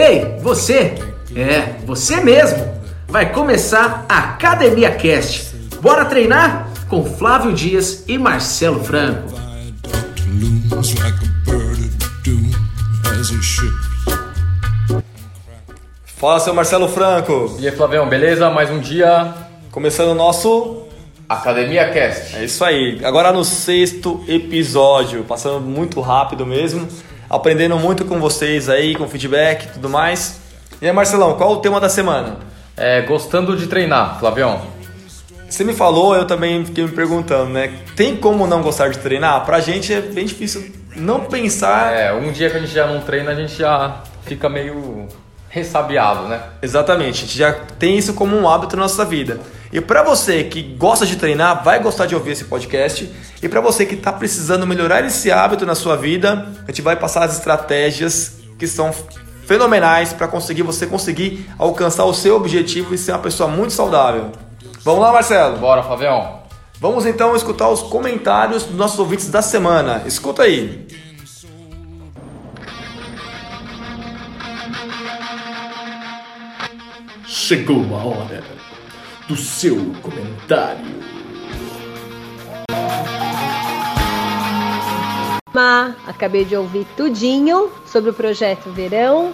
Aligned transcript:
Ei, 0.00 0.36
você! 0.38 0.94
É, 1.34 1.74
você 1.84 2.20
mesmo! 2.20 2.72
Vai 3.08 3.32
começar 3.32 4.06
a 4.08 4.18
Academia 4.18 4.92
Cast. 4.92 5.56
Bora 5.82 6.04
treinar? 6.04 6.68
Com 6.88 7.04
Flávio 7.04 7.52
Dias 7.52 8.04
e 8.06 8.16
Marcelo 8.16 8.78
Franco. 8.84 9.34
Fala, 16.16 16.38
seu 16.38 16.54
Marcelo 16.54 16.86
Franco. 16.86 17.56
E 17.58 17.66
aí, 17.66 17.74
Flavião, 17.74 18.08
beleza? 18.08 18.48
Mais 18.50 18.70
um 18.70 18.78
dia. 18.78 19.34
Começando 19.72 20.10
o 20.10 20.14
nosso. 20.14 20.84
Academia 21.28 21.90
Cast. 21.90 22.36
É 22.36 22.44
isso 22.44 22.64
aí. 22.64 23.04
Agora 23.04 23.32
no 23.32 23.44
sexto 23.44 24.24
episódio. 24.28 25.24
Passando 25.24 25.60
muito 25.60 26.00
rápido 26.00 26.46
mesmo. 26.46 26.86
Aprendendo 27.30 27.76
muito 27.78 28.04
com 28.04 28.18
vocês 28.18 28.68
aí, 28.68 28.94
com 28.94 29.06
feedback 29.06 29.64
e 29.64 29.68
tudo 29.68 29.88
mais. 29.88 30.40
E 30.80 30.86
aí, 30.86 30.92
Marcelão, 30.92 31.34
qual 31.36 31.52
o 31.52 31.56
tema 31.58 31.78
da 31.78 31.88
semana? 31.88 32.38
É, 32.76 33.02
gostando 33.02 33.56
de 33.56 33.66
treinar, 33.66 34.18
Flavião. 34.18 34.62
Você 35.48 35.64
me 35.64 35.74
falou, 35.74 36.14
eu 36.14 36.26
também 36.26 36.64
fiquei 36.64 36.84
me 36.84 36.90
perguntando, 36.90 37.50
né? 37.50 37.72
Tem 37.96 38.16
como 38.16 38.46
não 38.46 38.62
gostar 38.62 38.88
de 38.88 38.98
treinar? 38.98 39.44
Pra 39.44 39.60
gente 39.60 39.92
é 39.92 40.00
bem 40.00 40.24
difícil 40.24 40.72
não 40.96 41.20
pensar. 41.20 41.92
É, 41.92 42.12
um 42.12 42.32
dia 42.32 42.48
que 42.48 42.56
a 42.56 42.60
gente 42.60 42.72
já 42.72 42.86
não 42.86 43.00
treina, 43.00 43.30
a 43.30 43.34
gente 43.34 43.54
já 43.56 44.02
fica 44.24 44.48
meio 44.48 45.06
ressabiado, 45.48 46.28
né? 46.28 46.40
Exatamente, 46.62 47.24
a 47.24 47.26
gente 47.26 47.38
já 47.38 47.52
tem 47.52 47.96
isso 47.96 48.14
como 48.14 48.36
um 48.36 48.48
hábito 48.48 48.76
na 48.76 48.82
nossa 48.82 49.04
vida. 49.04 49.40
E 49.72 49.80
para 49.80 50.02
você 50.02 50.44
que 50.44 50.62
gosta 50.62 51.04
de 51.04 51.16
treinar, 51.16 51.62
vai 51.62 51.82
gostar 51.82 52.06
de 52.06 52.14
ouvir 52.14 52.32
esse 52.32 52.44
podcast. 52.44 53.10
E 53.42 53.48
para 53.48 53.60
você 53.60 53.84
que 53.84 53.94
está 53.94 54.12
precisando 54.12 54.66
melhorar 54.66 55.04
esse 55.04 55.30
hábito 55.30 55.66
na 55.66 55.74
sua 55.74 55.96
vida, 55.96 56.48
a 56.66 56.70
gente 56.70 56.80
vai 56.80 56.96
passar 56.96 57.24
as 57.24 57.34
estratégias 57.36 58.38
que 58.58 58.66
são 58.66 58.92
fenomenais 59.46 60.12
para 60.12 60.26
conseguir 60.26 60.62
você 60.62 60.86
conseguir 60.86 61.48
alcançar 61.58 62.04
o 62.04 62.14
seu 62.14 62.36
objetivo 62.36 62.94
e 62.94 62.98
ser 62.98 63.12
uma 63.12 63.18
pessoa 63.18 63.48
muito 63.48 63.72
saudável. 63.72 64.32
Vamos 64.82 65.00
lá, 65.00 65.12
Marcelo? 65.12 65.58
Bora, 65.58 65.82
Flavião. 65.82 66.38
Vamos 66.80 67.04
então 67.04 67.36
escutar 67.36 67.68
os 67.68 67.82
comentários 67.82 68.64
dos 68.64 68.76
nossos 68.76 68.98
ouvintes 68.98 69.28
da 69.28 69.42
semana. 69.42 70.02
Escuta 70.06 70.44
aí. 70.44 70.86
Chegou 77.26 77.84
a 77.96 78.04
hora 78.04 78.57
do 79.28 79.36
seu 79.36 79.76
comentário. 80.00 80.98
Ma, 85.52 85.94
acabei 86.06 86.44
de 86.44 86.56
ouvir 86.56 86.86
tudinho 86.96 87.70
sobre 87.86 88.10
o 88.10 88.14
projeto 88.14 88.70
Verão. 88.70 89.32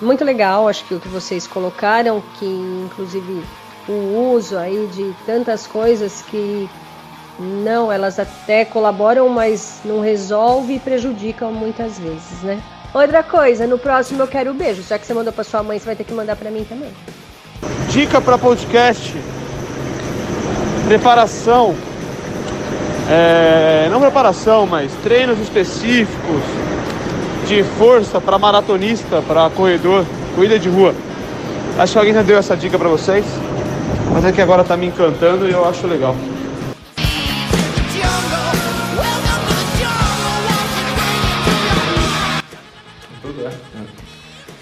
Muito 0.00 0.24
legal, 0.24 0.66
acho 0.66 0.84
que 0.86 0.94
o 0.94 1.00
que 1.00 1.08
vocês 1.08 1.46
colocaram, 1.46 2.22
que 2.38 2.46
inclusive 2.46 3.42
o 3.86 4.32
uso 4.32 4.56
aí 4.56 4.88
de 4.94 5.14
tantas 5.26 5.66
coisas 5.66 6.22
que 6.22 6.68
não, 7.38 7.92
elas 7.92 8.18
até 8.18 8.64
colaboram, 8.64 9.28
mas 9.28 9.80
não 9.84 10.00
resolve 10.00 10.74
e 10.74 10.78
prejudicam 10.78 11.52
muitas 11.52 11.98
vezes, 11.98 12.42
né? 12.42 12.62
Outra 12.94 13.22
coisa, 13.22 13.66
no 13.66 13.78
próximo 13.78 14.22
eu 14.22 14.28
quero 14.28 14.50
o 14.50 14.54
beijo. 14.54 14.82
Já 14.82 14.98
que 14.98 15.06
você 15.06 15.14
mandou 15.14 15.32
pra 15.32 15.44
sua 15.44 15.62
mãe, 15.62 15.78
você 15.78 15.86
vai 15.86 15.96
ter 15.96 16.04
que 16.04 16.12
mandar 16.12 16.36
pra 16.36 16.50
mim 16.50 16.64
também. 16.64 16.90
Dica 17.90 18.20
para 18.20 18.38
podcast: 18.38 19.16
preparação. 20.86 21.74
É, 23.08 23.88
não 23.90 24.00
preparação, 24.00 24.66
mas 24.66 24.92
treinos 25.02 25.38
específicos 25.40 26.42
de 27.48 27.64
força 27.76 28.20
para 28.20 28.38
maratonista, 28.38 29.20
para 29.26 29.50
corredor, 29.50 30.04
corrida 30.36 30.58
de 30.58 30.68
rua. 30.68 30.94
Acho 31.78 31.94
que 31.94 31.98
alguém 31.98 32.14
já 32.14 32.22
deu 32.22 32.38
essa 32.38 32.56
dica 32.56 32.78
para 32.78 32.88
vocês, 32.88 33.24
mas 34.12 34.24
é 34.24 34.30
que 34.30 34.40
agora 34.40 34.62
tá 34.62 34.76
me 34.76 34.86
encantando 34.86 35.48
e 35.48 35.50
eu 35.50 35.68
acho 35.68 35.86
legal. 35.86 36.14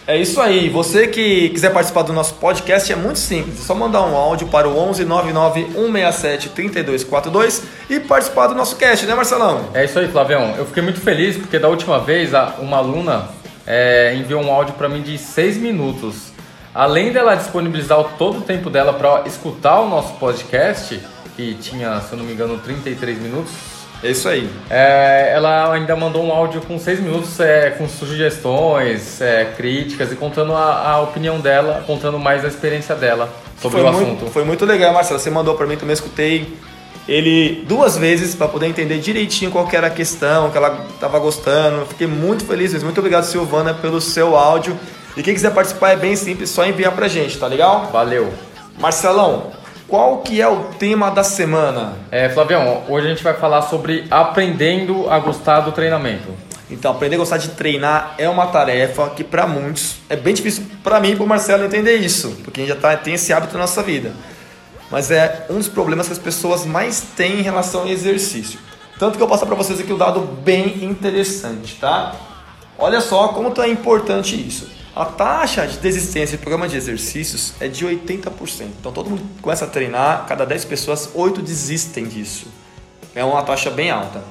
É 0.09 0.17
isso 0.17 0.41
aí. 0.41 0.71
Você 0.71 1.07
que 1.07 1.51
quiser 1.51 1.71
participar 1.71 2.01
do 2.01 2.15
nosso 2.15 2.33
podcast 2.37 2.91
é 2.91 2.97
muito 2.97 3.19
simples. 3.19 3.61
É 3.61 3.63
só 3.63 3.75
mandar 3.75 4.01
um 4.07 4.17
áudio 4.17 4.49
para 4.49 4.67
o 4.67 4.75
11 4.75 5.05
99 5.05 5.67
167 5.67 6.49
3242 6.49 7.63
e 7.91 8.01
participar 8.01 8.47
do 8.47 8.55
nosso 8.55 8.77
cast, 8.77 9.05
né, 9.05 9.15
Marcelão? 9.15 9.69
É 9.75 9.85
isso 9.85 9.99
aí, 9.99 10.09
Flavião. 10.09 10.55
Eu 10.57 10.65
fiquei 10.65 10.83
muito 10.83 10.99
feliz 10.99 11.37
porque 11.37 11.59
da 11.59 11.69
última 11.69 12.01
vez 12.01 12.31
uma 12.59 12.79
aluna 12.79 13.29
é, 13.67 14.15
enviou 14.15 14.43
um 14.43 14.51
áudio 14.51 14.73
para 14.77 14.89
mim 14.89 15.03
de 15.03 15.19
6 15.19 15.59
minutos. 15.59 16.33
Além 16.75 17.13
dela 17.13 17.35
disponibilizar 17.35 18.03
todo 18.17 18.39
o 18.39 18.41
tempo 18.41 18.71
dela 18.71 18.95
para 18.95 19.29
escutar 19.29 19.79
o 19.81 19.91
nosso 19.91 20.15
podcast, 20.15 20.99
que 21.37 21.53
tinha, 21.61 22.01
se 22.01 22.15
eu 22.15 22.19
não 22.19 22.25
me 22.25 22.33
engano, 22.33 22.57
33 22.57 23.21
minutos, 23.21 23.53
É 24.03 24.11
isso 24.11 24.29
aí. 24.29 24.49
É, 24.71 25.33
ela 25.35 25.73
ainda 25.73 25.97
mandou 25.97 26.25
um 26.25 26.33
áudio 26.33 26.61
com 26.61 26.79
seis 26.79 27.01
minutos 27.01 27.41
é, 27.41 27.71
com 27.71 27.89
sugestões, 27.89 29.21
é, 29.21 29.47
críticas 29.57 30.13
e 30.13 30.17
contando 30.17 30.55
a, 30.55 30.91
a 30.91 31.01
opinião 31.01 31.41
dela, 31.41 31.83
contando 31.87 32.19
mais 32.19 32.45
a 32.45 32.49
experiência 32.49 32.95
dela 32.95 33.29
sobre 33.61 33.81
foi 33.81 33.89
o 33.89 33.93
muito, 33.93 34.07
assunto. 34.07 34.31
Foi 34.31 34.45
muito 34.45 34.65
legal, 34.65 34.93
Marcelo. 34.93 35.19
Você 35.19 35.31
mandou 35.31 35.57
para 35.57 35.67
mim, 35.67 35.77
também 35.77 35.95
escutei 35.95 36.57
ele 37.09 37.65
duas 37.67 37.97
vezes 37.97 38.35
para 38.35 38.47
poder 38.47 38.67
entender 38.67 38.99
direitinho 38.99 39.51
qual 39.51 39.67
era 39.73 39.87
a 39.87 39.91
questão, 39.91 40.51
que 40.51 40.59
ela 40.59 40.87
estava 40.93 41.19
gostando. 41.19 41.87
Fiquei 41.87 42.07
muito 42.07 42.45
feliz 42.45 42.73
mesmo. 42.73 42.87
Muito 42.87 42.99
obrigado, 42.99 43.25
Silvana, 43.25 43.75
pelo 43.75 44.01
seu 44.01 44.37
áudio. 44.37 44.79
E 45.17 45.23
quem 45.23 45.35
quiser 45.35 45.53
participar 45.53 45.93
é 45.93 45.97
bem 45.97 46.15
simples, 46.15 46.51
só 46.51 46.65
enviar 46.65 46.93
pra 46.93 47.09
gente, 47.09 47.37
tá 47.39 47.47
legal? 47.47 47.89
Valeu. 47.91 48.33
Marcelão, 48.79 49.51
qual 49.89 50.19
que 50.19 50.41
é 50.41 50.47
o 50.47 50.65
tema 50.79 51.11
da 51.11 51.25
semana? 51.25 51.95
É, 52.11 52.29
Flavião, 52.29 52.85
hoje 52.89 53.07
a 53.07 53.11
gente 53.11 53.25
vai 53.25 53.33
falar 53.33 53.63
sobre 53.63 54.07
aprendendo 54.11 55.09
a 55.11 55.19
gostar 55.19 55.61
do 55.61 55.73
treinamento. 55.73 56.29
Então, 56.71 56.93
aprender 56.93 57.17
a 57.17 57.19
gostar 57.19 57.39
de 57.39 57.49
treinar 57.49 58.15
é 58.19 58.29
uma 58.29 58.49
tarefa 58.49 59.09
que 59.11 59.25
para 59.25 59.47
muitos 59.47 59.97
é 60.11 60.15
bem 60.15 60.35
difícil 60.35 60.65
para 60.85 61.01
mim 61.01 61.13
e 61.13 61.17
para 61.17 61.25
Marcelo 61.25 61.65
entender 61.65 61.97
isso, 61.97 62.37
porque 62.45 62.61
a 62.61 62.65
gente 62.67 62.75
já 62.75 62.81
tá, 62.81 62.95
tem 62.99 63.15
esse 63.15 63.33
hábito 63.33 63.55
na 63.55 63.61
nossa 63.61 63.83
vida. 63.83 64.13
Mas 64.91 65.11
é 65.11 65.47
um 65.49 65.57
dos 65.57 65.69
problemas 65.69 66.07
que 66.07 66.13
as 66.13 66.19
pessoas 66.19 66.67
mais 66.67 67.01
têm 67.17 67.39
em 67.39 67.43
relação 67.43 67.83
ao 67.83 67.89
exercício. 67.89 68.61
Tanto 68.99 69.17
que 69.17 69.23
eu 69.23 69.27
vou 69.27 69.29
passar 69.29 69.47
para 69.47 69.55
vocês 69.55 69.81
aqui 69.81 69.93
um 69.93 69.99
dado 69.99 70.21
bem 70.21 70.85
interessante, 70.85 71.77
tá? 71.77 72.15
Olha 72.79 73.01
só 73.01 73.29
como 73.29 73.53
é 73.63 73.69
importante 73.69 74.37
isso. 74.37 74.78
A 74.99 75.05
taxa 75.05 75.65
de 75.65 75.79
desistência 75.79 76.37
de 76.37 76.43
programa 76.43 76.69
de 76.69 76.77
exercícios 76.77 77.55
é 77.61 77.69
de 77.69 77.87
80%. 77.87 78.33
Então 78.81 78.91
todo 78.91 79.09
mundo 79.09 79.23
começa 79.41 79.65
a 79.65 79.69
treinar, 79.69 80.27
cada 80.27 80.45
10 80.45 80.65
pessoas, 80.65 81.11
8 81.15 81.41
desistem 81.41 82.05
disso. 82.05 82.49
É 83.15 83.25
uma 83.25 83.41
taxa 83.45 83.71
bem 83.71 83.93
alta. 83.93 84.25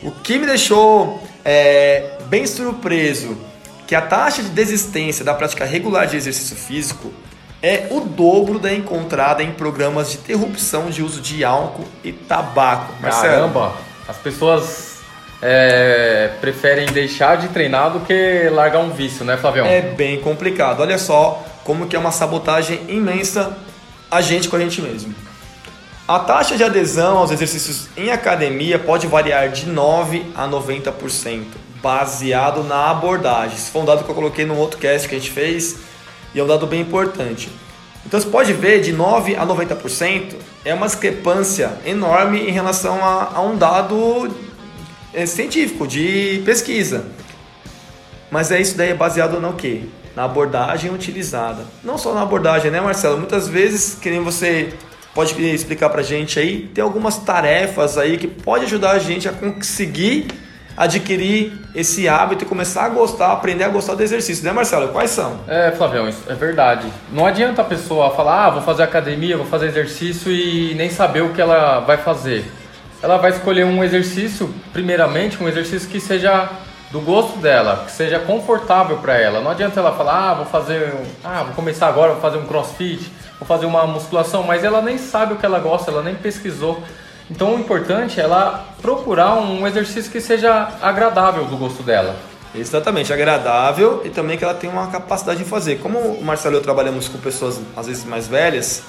O 0.00 0.12
que 0.12 0.38
me 0.38 0.46
deixou 0.46 1.20
é, 1.44 2.18
bem 2.26 2.46
surpreso 2.46 3.36
que 3.84 3.96
a 3.96 4.00
taxa 4.00 4.44
de 4.44 4.50
desistência 4.50 5.24
da 5.24 5.34
prática 5.34 5.64
regular 5.64 6.06
de 6.06 6.16
exercício 6.16 6.54
físico 6.54 7.12
é 7.60 7.88
o 7.90 8.02
dobro 8.02 8.60
da 8.60 8.72
encontrada 8.72 9.42
em 9.42 9.50
programas 9.50 10.12
de 10.12 10.18
interrupção 10.18 10.88
de 10.88 11.02
uso 11.02 11.20
de 11.20 11.44
álcool 11.44 11.84
e 12.04 12.12
tabaco. 12.12 12.94
Marcelo, 13.02 13.52
Caramba, 13.52 13.74
as 14.06 14.18
pessoas 14.18 14.91
é, 15.42 16.30
preferem 16.40 16.86
deixar 16.86 17.36
de 17.36 17.48
treinar 17.48 17.90
do 17.90 18.00
que 18.00 18.48
largar 18.50 18.78
um 18.78 18.90
vício, 18.90 19.24
né, 19.24 19.36
Flavião? 19.36 19.66
É 19.66 19.80
bem 19.82 20.20
complicado. 20.20 20.80
Olha 20.80 20.96
só 20.96 21.44
como 21.64 21.88
que 21.88 21.96
é 21.96 21.98
uma 21.98 22.12
sabotagem 22.12 22.80
imensa 22.88 23.56
a 24.08 24.20
gente 24.20 24.48
com 24.48 24.54
a 24.54 24.60
gente 24.60 24.80
mesmo. 24.80 25.12
A 26.06 26.20
taxa 26.20 26.56
de 26.56 26.62
adesão 26.62 27.18
aos 27.18 27.30
exercícios 27.30 27.88
em 27.96 28.10
academia 28.10 28.78
pode 28.78 29.06
variar 29.06 29.48
de 29.48 29.66
9 29.66 30.26
a 30.34 30.46
90%, 30.46 31.44
baseado 31.82 32.62
na 32.62 32.90
abordagem. 32.90 33.56
Esse 33.56 33.70
foi 33.70 33.82
um 33.82 33.84
dado 33.84 34.04
que 34.04 34.10
eu 34.10 34.14
coloquei 34.14 34.44
no 34.44 34.56
outro 34.56 34.78
cast 34.78 35.08
que 35.08 35.14
a 35.14 35.18
gente 35.18 35.30
fez 35.30 35.76
e 36.34 36.38
é 36.38 36.44
um 36.44 36.46
dado 36.46 36.66
bem 36.66 36.80
importante. 36.80 37.50
Então 38.04 38.20
você 38.20 38.28
pode 38.28 38.52
ver 38.52 38.80
de 38.80 38.92
9 38.92 39.36
a 39.36 39.46
90% 39.46 40.34
é 40.64 40.74
uma 40.74 40.86
discrepância 40.86 41.72
enorme 41.86 42.40
em 42.40 42.50
relação 42.50 43.02
a, 43.04 43.32
a 43.34 43.40
um 43.40 43.56
dado 43.56 44.28
científico, 45.26 45.86
de 45.86 46.42
pesquisa. 46.44 47.06
Mas 48.30 48.50
é 48.50 48.60
isso 48.60 48.76
daí 48.76 48.90
é 48.90 48.94
baseado 48.94 49.40
no 49.40 49.52
quê? 49.52 49.82
Na 50.16 50.24
abordagem 50.24 50.92
utilizada. 50.92 51.64
Não 51.84 51.98
só 51.98 52.14
na 52.14 52.22
abordagem, 52.22 52.70
né, 52.70 52.80
Marcelo? 52.80 53.18
Muitas 53.18 53.46
vezes, 53.46 53.94
que 53.94 54.10
nem 54.10 54.20
você 54.20 54.72
pode 55.14 55.40
explicar 55.42 55.90
pra 55.90 56.02
gente 56.02 56.38
aí, 56.38 56.70
tem 56.74 56.82
algumas 56.82 57.18
tarefas 57.18 57.98
aí 57.98 58.16
que 58.16 58.26
pode 58.26 58.64
ajudar 58.64 58.92
a 58.92 58.98
gente 58.98 59.28
a 59.28 59.32
conseguir 59.32 60.28
adquirir 60.76 61.52
esse 61.74 62.08
hábito 62.08 62.44
e 62.44 62.46
começar 62.46 62.84
a 62.84 62.88
gostar, 62.88 63.32
aprender 63.32 63.64
a 63.64 63.68
gostar 63.68 63.94
do 63.94 64.02
exercício, 64.02 64.44
né, 64.44 64.52
Marcelo? 64.52 64.88
Quais 64.88 65.10
são? 65.10 65.40
É, 65.46 65.70
Flavião, 65.72 66.08
isso 66.08 66.22
é 66.28 66.34
verdade. 66.34 66.86
Não 67.12 67.26
adianta 67.26 67.60
a 67.60 67.64
pessoa 67.64 68.10
falar, 68.10 68.46
ah, 68.46 68.50
vou 68.50 68.62
fazer 68.62 68.82
academia, 68.82 69.36
vou 69.36 69.46
fazer 69.46 69.66
exercício 69.66 70.32
e 70.32 70.74
nem 70.74 70.88
saber 70.88 71.22
o 71.22 71.30
que 71.30 71.40
ela 71.40 71.80
vai 71.80 71.98
fazer. 71.98 72.44
Ela 73.02 73.16
vai 73.16 73.32
escolher 73.32 73.64
um 73.64 73.82
exercício, 73.82 74.54
primeiramente, 74.72 75.42
um 75.42 75.48
exercício 75.48 75.88
que 75.88 75.98
seja 75.98 76.48
do 76.92 77.00
gosto 77.00 77.38
dela, 77.38 77.84
que 77.86 77.90
seja 77.90 78.20
confortável 78.20 78.98
para 78.98 79.14
ela. 79.18 79.40
Não 79.40 79.50
adianta 79.50 79.80
ela 79.80 79.92
falar, 79.92 80.30
ah, 80.30 80.34
vou 80.34 80.46
fazer, 80.46 80.94
ah, 81.24 81.42
vou 81.42 81.54
começar 81.54 81.88
agora, 81.88 82.12
vou 82.12 82.20
fazer 82.20 82.38
um 82.38 82.46
crossfit, 82.46 83.10
vou 83.40 83.48
fazer 83.48 83.66
uma 83.66 83.86
musculação, 83.86 84.44
mas 84.44 84.62
ela 84.62 84.80
nem 84.80 84.98
sabe 84.98 85.32
o 85.32 85.36
que 85.36 85.44
ela 85.44 85.58
gosta, 85.58 85.90
ela 85.90 86.02
nem 86.02 86.14
pesquisou. 86.14 86.80
Então 87.28 87.54
o 87.54 87.58
importante 87.58 88.20
é 88.20 88.22
ela 88.22 88.66
procurar 88.80 89.34
um 89.34 89.66
exercício 89.66 90.12
que 90.12 90.20
seja 90.20 90.68
agradável 90.80 91.46
do 91.46 91.56
gosto 91.56 91.82
dela. 91.82 92.14
Exatamente, 92.54 93.12
agradável 93.12 94.02
e 94.04 94.10
também 94.10 94.36
que 94.36 94.44
ela 94.44 94.54
tenha 94.54 94.72
uma 94.72 94.88
capacidade 94.88 95.42
de 95.42 95.48
fazer. 95.48 95.78
Como 95.80 95.98
o 95.98 96.22
Marcelo 96.22 96.54
e 96.54 96.58
eu 96.58 96.62
trabalhamos 96.62 97.08
com 97.08 97.18
pessoas 97.18 97.58
às 97.74 97.86
vezes 97.86 98.04
mais 98.04 98.28
velhas, 98.28 98.84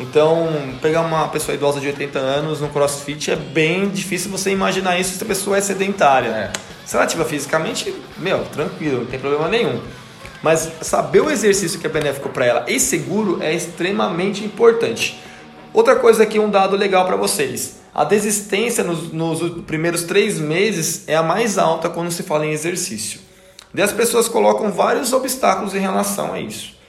então 0.00 0.48
pegar 0.80 1.02
uma 1.02 1.28
pessoa 1.28 1.54
idosa 1.54 1.80
de 1.80 1.86
80 1.86 2.18
anos 2.18 2.60
no 2.60 2.68
crossfit 2.68 3.30
é 3.30 3.36
bem 3.36 3.88
difícil 3.88 4.30
você 4.30 4.50
imaginar 4.50 4.98
isso 4.98 5.16
se 5.16 5.22
a 5.22 5.26
pessoa 5.26 5.58
é 5.58 5.60
sedentária. 5.60 6.28
É. 6.28 6.52
Se 6.86 6.96
ela 6.96 7.04
ativa 7.04 7.24
fisicamente, 7.24 7.94
meu, 8.18 8.44
tranquilo, 8.46 9.00
não 9.00 9.06
tem 9.06 9.20
problema 9.20 9.48
nenhum. 9.48 9.80
Mas 10.42 10.72
saber 10.80 11.20
o 11.20 11.30
exercício 11.30 11.78
que 11.78 11.86
é 11.86 11.90
benéfico 11.90 12.30
para 12.30 12.46
ela 12.46 12.64
e 12.66 12.80
seguro 12.80 13.42
é 13.42 13.54
extremamente 13.54 14.44
importante. 14.44 15.20
Outra 15.72 15.96
coisa 15.96 16.22
aqui, 16.22 16.38
um 16.38 16.50
dado 16.50 16.76
legal 16.76 17.06
para 17.06 17.16
vocês. 17.16 17.80
A 17.94 18.04
desistência 18.04 18.82
nos, 18.82 19.12
nos, 19.12 19.62
primeiros 19.64 20.04
três 20.04 20.38
meses 20.38 21.04
é 21.06 21.14
a 21.14 21.22
mais 21.22 21.58
alta 21.58 21.88
quando 21.88 22.10
se 22.10 22.22
fala 22.22 22.46
em 22.46 22.50
exercício. 22.50 23.20
E 23.74 23.80
as 23.80 23.92
pessoas 23.92 24.28
colocam 24.28 24.72
vários 24.72 25.12
obstáculos 25.12 25.74
em 25.74 25.78
relação 25.78 26.32
a 26.32 26.40
isso. 26.40 26.79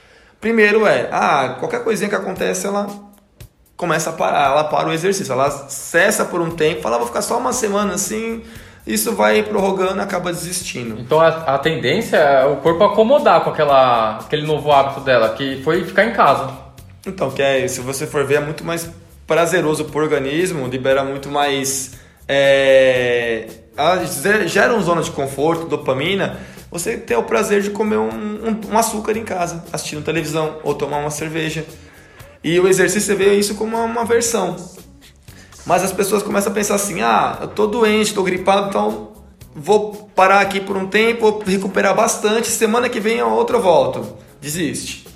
Primeiro 0.42 0.84
é, 0.88 1.08
ah, 1.12 1.56
qualquer 1.60 1.84
coisinha 1.84 2.10
que 2.10 2.16
acontece, 2.16 2.66
ela 2.66 2.88
começa 3.76 4.10
a 4.10 4.12
parar, 4.12 4.46
ela 4.50 4.64
para 4.64 4.88
o 4.88 4.92
exercício, 4.92 5.32
ela 5.32 5.48
cessa 5.68 6.24
por 6.24 6.40
um 6.40 6.50
tempo, 6.50 6.82
fala, 6.82 6.96
ah, 6.96 6.98
vou 6.98 7.06
ficar 7.06 7.22
só 7.22 7.38
uma 7.38 7.52
semana 7.52 7.94
assim, 7.94 8.42
isso 8.84 9.14
vai 9.14 9.44
prorrogando 9.44 9.98
e 9.98 10.00
acaba 10.00 10.32
desistindo. 10.32 11.00
Então 11.00 11.20
a, 11.20 11.28
a, 11.28 11.58
tendência 11.60 12.16
é 12.16 12.44
o 12.44 12.56
corpo 12.56 12.82
acomodar 12.82 13.44
com 13.44 13.50
aquela, 13.50 14.18
aquele 14.18 14.44
novo 14.44 14.72
hábito 14.72 15.02
dela, 15.02 15.28
que 15.28 15.62
foi 15.62 15.84
ficar 15.84 16.06
em 16.06 16.12
casa. 16.12 16.50
Então, 17.06 17.30
que 17.30 17.40
é, 17.40 17.68
se 17.68 17.80
você 17.80 18.04
for 18.04 18.24
ver, 18.24 18.34
é 18.34 18.40
muito 18.40 18.64
mais 18.64 18.90
prazeroso 19.28 19.84
para 19.84 20.00
o 20.00 20.02
organismo, 20.02 20.66
libera 20.66 21.04
muito 21.04 21.28
mais. 21.28 21.92
É, 22.26 23.46
gera 24.46 24.74
uma 24.74 24.82
zona 24.82 25.02
de 25.02 25.12
conforto, 25.12 25.66
dopamina. 25.66 26.40
Você 26.72 26.96
ter 26.96 27.16
o 27.16 27.22
prazer 27.22 27.60
de 27.60 27.68
comer 27.70 27.98
um, 27.98 28.08
um, 28.08 28.60
um, 28.72 28.78
açúcar 28.78 29.14
em 29.18 29.24
casa, 29.24 29.62
assistindo 29.70 30.02
televisão 30.02 30.56
ou 30.64 30.74
tomar 30.74 30.98
uma 31.00 31.10
cerveja. 31.10 31.66
E 32.42 32.58
o 32.58 32.66
exercício 32.66 33.08
você 33.08 33.14
vê 33.14 33.34
isso 33.34 33.54
como 33.54 33.76
uma, 33.76 33.84
uma 33.84 34.04
versão. 34.06 34.56
Mas 35.66 35.84
as 35.84 35.92
pessoas 35.92 36.22
começam 36.22 36.50
a 36.50 36.54
pensar 36.54 36.76
assim: 36.76 37.02
ah, 37.02 37.38
eu 37.42 37.48
tô 37.48 37.66
doente, 37.66 38.14
tô 38.14 38.22
gripado, 38.22 38.70
então 38.70 39.12
vou 39.54 40.10
parar 40.14 40.40
aqui 40.40 40.60
por 40.60 40.76
um 40.78 40.86
tempo, 40.86 41.42
recuperar 41.44 41.94
bastante, 41.94 42.48
semana 42.48 42.88
que 42.88 42.98
vem 42.98 43.20
a 43.20 43.26
outra 43.26 43.58
eu 43.58 43.62
volto. 43.62 44.16
Desiste. 44.40 45.06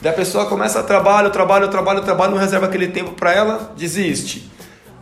Daí 0.00 0.12
a 0.12 0.16
pessoa 0.16 0.46
começa 0.46 0.80
a 0.80 0.82
trabalho, 0.82 1.30
trabalho, 1.30 1.68
trabalho, 1.68 2.02
trabalho, 2.02 2.32
não 2.32 2.38
reserva 2.38 2.66
aquele 2.66 2.88
tempo 2.88 3.12
para 3.12 3.32
ela, 3.32 3.72
desiste. 3.76 4.50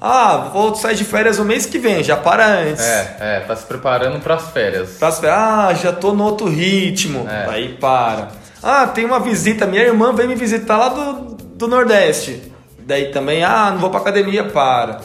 Ah, 0.00 0.48
vou 0.52 0.74
sair 0.74 0.96
de 0.96 1.04
férias 1.04 1.38
o 1.38 1.44
mês 1.44 1.66
que 1.66 1.78
vem, 1.78 2.02
já 2.02 2.16
para 2.16 2.46
antes. 2.46 2.82
É, 2.82 3.16
é, 3.20 3.40
tá 3.40 3.54
se 3.54 3.66
preparando 3.66 4.18
para 4.20 4.36
as 4.36 4.50
férias. 4.50 4.96
Pras 4.98 5.20
férias. 5.20 5.38
Ah, 5.38 5.74
já 5.74 5.92
tô 5.92 6.14
no 6.14 6.24
outro 6.24 6.48
ritmo. 6.48 7.28
É. 7.28 7.50
Aí 7.50 7.68
para. 7.74 8.28
Ah, 8.62 8.86
tem 8.86 9.04
uma 9.04 9.20
visita, 9.20 9.66
minha 9.66 9.82
irmã 9.82 10.12
veio 10.14 10.28
me 10.28 10.34
visitar 10.34 10.78
lá 10.78 10.88
do, 10.88 11.34
do 11.34 11.68
Nordeste. 11.68 12.50
Daí 12.78 13.06
também, 13.10 13.44
ah, 13.44 13.70
não 13.72 13.78
vou 13.78 13.90
pra 13.90 14.00
academia, 14.00 14.44
para. 14.44 15.00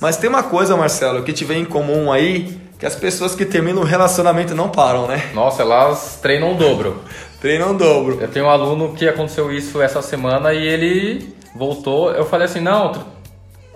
Mas 0.00 0.16
tem 0.16 0.30
uma 0.30 0.44
coisa, 0.44 0.76
Marcelo, 0.76 1.22
que 1.24 1.32
te 1.32 1.44
vem 1.44 1.62
em 1.62 1.64
comum 1.64 2.12
aí, 2.12 2.56
que 2.78 2.86
as 2.86 2.94
pessoas 2.94 3.34
que 3.34 3.44
terminam 3.44 3.82
o 3.82 3.84
relacionamento 3.84 4.54
não 4.54 4.68
param, 4.68 5.08
né? 5.08 5.30
Nossa, 5.34 5.62
elas 5.62 6.18
treinam 6.22 6.52
o 6.52 6.54
dobro. 6.54 7.02
treinam 7.40 7.72
o 7.72 7.74
dobro. 7.74 8.18
Eu 8.20 8.28
tenho 8.28 8.46
um 8.46 8.50
aluno 8.50 8.94
que 8.94 9.08
aconteceu 9.08 9.52
isso 9.52 9.82
essa 9.82 10.00
semana 10.00 10.52
e 10.54 10.64
ele 10.64 11.34
voltou. 11.54 12.12
Eu 12.12 12.24
falei 12.24 12.46
assim, 12.46 12.60
não, 12.60 12.92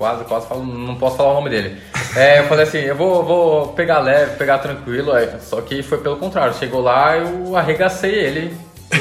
quase, 0.02 0.25
quase 0.25 0.49
falo, 0.49 0.64
não 0.64 0.96
posso 0.96 1.16
falar 1.16 1.31
o 1.31 1.34
nome 1.34 1.49
dele. 1.49 1.81
É, 2.16 2.40
eu 2.40 2.44
falei 2.49 2.64
assim, 2.64 2.78
eu 2.78 2.96
vou, 2.96 3.22
vou 3.22 3.69
pegar 3.69 4.00
leve, 4.00 4.37
pegar 4.37 4.58
tranquilo. 4.58 5.12
Só 5.40 5.60
que 5.60 5.81
foi 5.81 5.99
pelo 5.99 6.16
contrário. 6.16 6.52
Chegou 6.54 6.81
lá, 6.81 7.16
eu 7.16 7.56
arregacei 7.56 8.12
ele, 8.12 8.56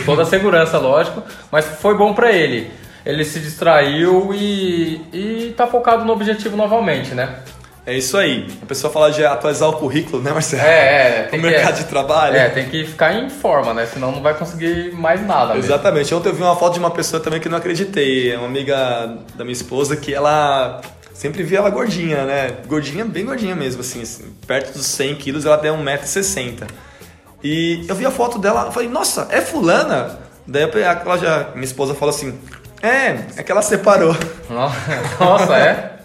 toda 0.05 0.21
a 0.21 0.25
segurança, 0.25 0.77
lógico, 0.77 1.23
mas 1.51 1.65
foi 1.65 1.97
bom 1.97 2.13
para 2.13 2.31
ele. 2.31 2.71
Ele 3.03 3.25
se 3.25 3.39
distraiu 3.39 4.31
e, 4.31 5.01
e 5.11 5.53
tá 5.57 5.65
focado 5.65 6.05
no 6.05 6.13
objetivo 6.13 6.55
novamente, 6.55 7.15
né? 7.15 7.39
É 7.85 7.97
isso 7.97 8.15
aí. 8.15 8.47
A 8.61 8.65
pessoa 8.65 8.93
fala 8.93 9.11
de 9.11 9.25
atualizar 9.25 9.67
o 9.69 9.73
currículo, 9.73 10.21
né, 10.21 10.31
Marcelo? 10.31 10.61
É, 10.61 11.29
é. 11.31 11.35
o 11.35 11.41
mercado 11.41 11.77
de 11.77 11.85
trabalho. 11.85 12.35
É, 12.35 12.49
tem 12.49 12.69
que 12.69 12.85
ficar 12.85 13.13
em 13.13 13.29
forma, 13.29 13.73
né? 13.73 13.87
Senão 13.87 14.11
não 14.11 14.21
vai 14.21 14.35
conseguir 14.35 14.93
mais 14.93 15.25
nada. 15.25 15.57
Exatamente. 15.57 16.05
Mesmo. 16.05 16.19
Ontem 16.19 16.29
eu 16.29 16.35
vi 16.35 16.43
uma 16.43 16.55
foto 16.55 16.73
de 16.73 16.79
uma 16.79 16.91
pessoa 16.91 17.21
também 17.21 17.39
que 17.39 17.49
não 17.49 17.57
acreditei. 17.57 18.31
É 18.31 18.37
uma 18.37 18.45
amiga 18.45 19.17
da 19.35 19.43
minha 19.43 19.53
esposa 19.53 19.97
que 19.97 20.13
ela 20.13 20.81
sempre 21.11 21.41
via 21.41 21.57
ela 21.57 21.69
gordinha, 21.69 22.23
né? 22.25 22.51
Gordinha, 22.67 23.03
bem 23.03 23.25
gordinha 23.25 23.55
mesmo, 23.55 23.81
assim. 23.81 24.03
assim 24.03 24.25
perto 24.45 24.73
dos 24.73 24.85
100 24.85 25.15
quilos, 25.15 25.45
ela 25.45 25.57
tem 25.57 25.71
1,60m. 25.71 26.67
E 27.43 27.83
eu 27.87 27.95
vi 27.95 28.05
a 28.05 28.11
foto 28.11 28.37
dela, 28.37 28.71
falei, 28.71 28.87
nossa, 28.87 29.27
é 29.31 29.41
fulana? 29.41 30.19
Daí 30.45 30.63
ela 30.63 31.17
já, 31.17 31.49
minha 31.53 31.65
esposa 31.65 31.95
falou 31.95 32.13
assim, 32.13 32.39
é, 32.81 33.25
é 33.37 33.43
que 33.43 33.51
ela 33.51 33.61
separou. 33.61 34.15
Nossa, 35.19 35.55
é? 35.57 36.00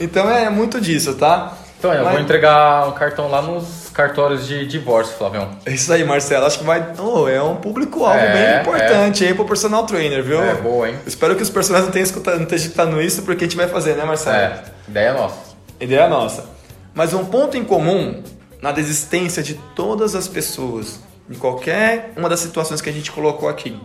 Então 0.00 0.28
é 0.30 0.50
muito 0.50 0.80
disso, 0.80 1.14
tá? 1.14 1.56
Então, 1.78 1.94
eu 1.94 2.04
Mas... 2.04 2.12
vou 2.12 2.20
entregar 2.20 2.88
o 2.88 2.92
cartão 2.92 3.28
lá 3.28 3.40
nos 3.40 3.88
cartórios 3.94 4.46
de 4.46 4.66
divórcio, 4.66 5.16
Flavião. 5.16 5.48
É 5.64 5.72
isso 5.72 5.90
aí, 5.90 6.04
Marcelo. 6.04 6.44
Acho 6.44 6.58
que 6.58 6.64
vai. 6.64 6.92
Oh, 6.98 7.26
é 7.26 7.42
um 7.42 7.56
público-alvo 7.56 8.18
é, 8.18 8.32
bem 8.32 8.60
importante 8.60 9.24
é. 9.24 9.28
aí 9.28 9.34
pro 9.34 9.46
personal 9.46 9.86
trainer, 9.86 10.22
viu? 10.22 10.42
É, 10.42 10.54
boa, 10.54 10.90
hein? 10.90 10.98
Espero 11.06 11.34
que 11.34 11.42
os 11.42 11.48
personagens 11.48 11.86
não 11.86 11.92
tenham 11.92 12.04
escutado, 12.04 12.38
não 12.38 12.44
tenham 12.44 12.60
escutado 12.62 13.00
isso, 13.00 13.22
porque 13.22 13.44
a 13.44 13.46
gente 13.46 13.56
vai 13.56 13.66
fazer, 13.66 13.94
né, 13.94 14.04
Marcelo? 14.04 14.36
É, 14.36 14.62
ideia 14.88 15.14
nossa. 15.14 15.38
Ideia 15.80 16.08
nossa. 16.08 16.44
Mas 16.92 17.14
um 17.14 17.24
ponto 17.24 17.56
em 17.56 17.64
comum 17.64 18.22
na 18.60 18.72
desistência 18.72 19.42
de 19.42 19.54
todas 19.74 20.14
as 20.14 20.28
pessoas, 20.28 21.00
em 21.30 21.34
qualquer 21.34 22.12
uma 22.14 22.28
das 22.28 22.40
situações 22.40 22.82
que 22.82 22.90
a 22.90 22.92
gente 22.92 23.10
colocou 23.10 23.48
aqui, 23.48 23.80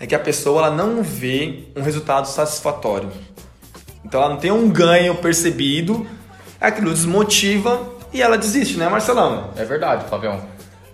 é 0.00 0.06
que 0.06 0.16
a 0.16 0.18
pessoa 0.18 0.66
ela 0.66 0.70
não 0.74 1.00
vê 1.00 1.68
um 1.76 1.82
resultado 1.82 2.26
satisfatório. 2.26 3.10
Então 4.06 4.20
ela 4.20 4.30
não 4.30 4.36
tem 4.36 4.52
um 4.52 4.68
ganho 4.70 5.16
percebido, 5.16 6.06
aquilo 6.60 6.92
desmotiva 6.92 7.80
e 8.12 8.22
ela 8.22 8.38
desiste, 8.38 8.78
né, 8.78 8.88
Marcelão? 8.88 9.50
É 9.56 9.64
verdade, 9.64 10.04
Fabião. 10.08 10.40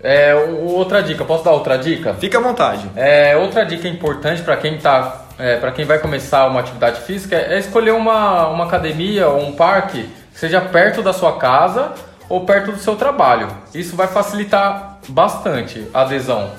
É, 0.03 0.35
outra 0.35 1.03
dica, 1.03 1.23
posso 1.23 1.45
dar 1.45 1.53
outra 1.53 1.77
dica? 1.77 2.15
Fica 2.15 2.39
à 2.39 2.41
vontade. 2.41 2.91
É, 2.97 3.37
outra 3.37 3.67
dica 3.67 3.87
importante 3.87 4.41
para 4.41 4.57
quem 4.57 4.79
tá, 4.79 5.27
é, 5.39 5.57
para 5.57 5.71
quem 5.73 5.85
vai 5.85 5.99
começar 5.99 6.47
uma 6.47 6.61
atividade 6.61 7.03
física 7.03 7.37
é 7.37 7.59
escolher 7.59 7.93
uma, 7.93 8.49
uma 8.49 8.65
academia 8.65 9.29
ou 9.29 9.43
um 9.43 9.53
parque 9.53 10.09
que 10.33 10.41
seja 10.41 10.63
perto 10.63 11.03
da 11.03 11.13
sua 11.13 11.37
casa 11.37 11.93
ou 12.31 12.47
perto 12.47 12.73
do 12.73 12.79
seu 12.79 12.97
trabalho. 12.97 13.49
Isso 13.75 13.95
vai 13.95 14.09
facilitar 14.09 14.99
bastante 15.07 15.87
a 15.93 16.01
adesão. 16.01 16.51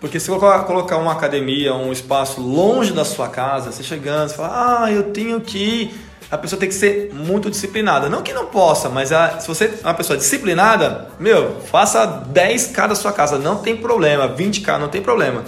Porque 0.00 0.20
se 0.20 0.28
colocar, 0.28 0.60
colocar 0.64 0.96
uma 0.96 1.12
academia, 1.12 1.74
um 1.74 1.92
espaço 1.92 2.40
longe 2.40 2.92
da 2.92 3.04
sua 3.04 3.28
casa, 3.28 3.72
você 3.72 3.82
chegando, 3.82 4.28
você 4.28 4.36
fala, 4.36 4.84
ah, 4.84 4.92
eu 4.92 5.12
tenho 5.12 5.40
que 5.40 5.58
ir. 5.58 5.94
A 6.30 6.36
pessoa 6.38 6.60
tem 6.60 6.68
que 6.68 6.74
ser 6.74 7.12
muito 7.12 7.50
disciplinada. 7.50 8.08
Não 8.08 8.22
que 8.22 8.32
não 8.32 8.46
possa, 8.46 8.88
mas 8.88 9.12
a, 9.12 9.40
se 9.40 9.48
você 9.48 9.64
é 9.64 9.86
uma 9.86 9.94
pessoa 9.94 10.16
disciplinada, 10.16 11.08
meu, 11.18 11.60
faça 11.62 12.24
10k 12.32 12.88
da 12.88 12.94
sua 12.94 13.12
casa, 13.12 13.38
não 13.38 13.56
tem 13.56 13.76
problema. 13.76 14.28
20k, 14.28 14.78
não 14.78 14.88
tem 14.88 15.02
problema. 15.02 15.42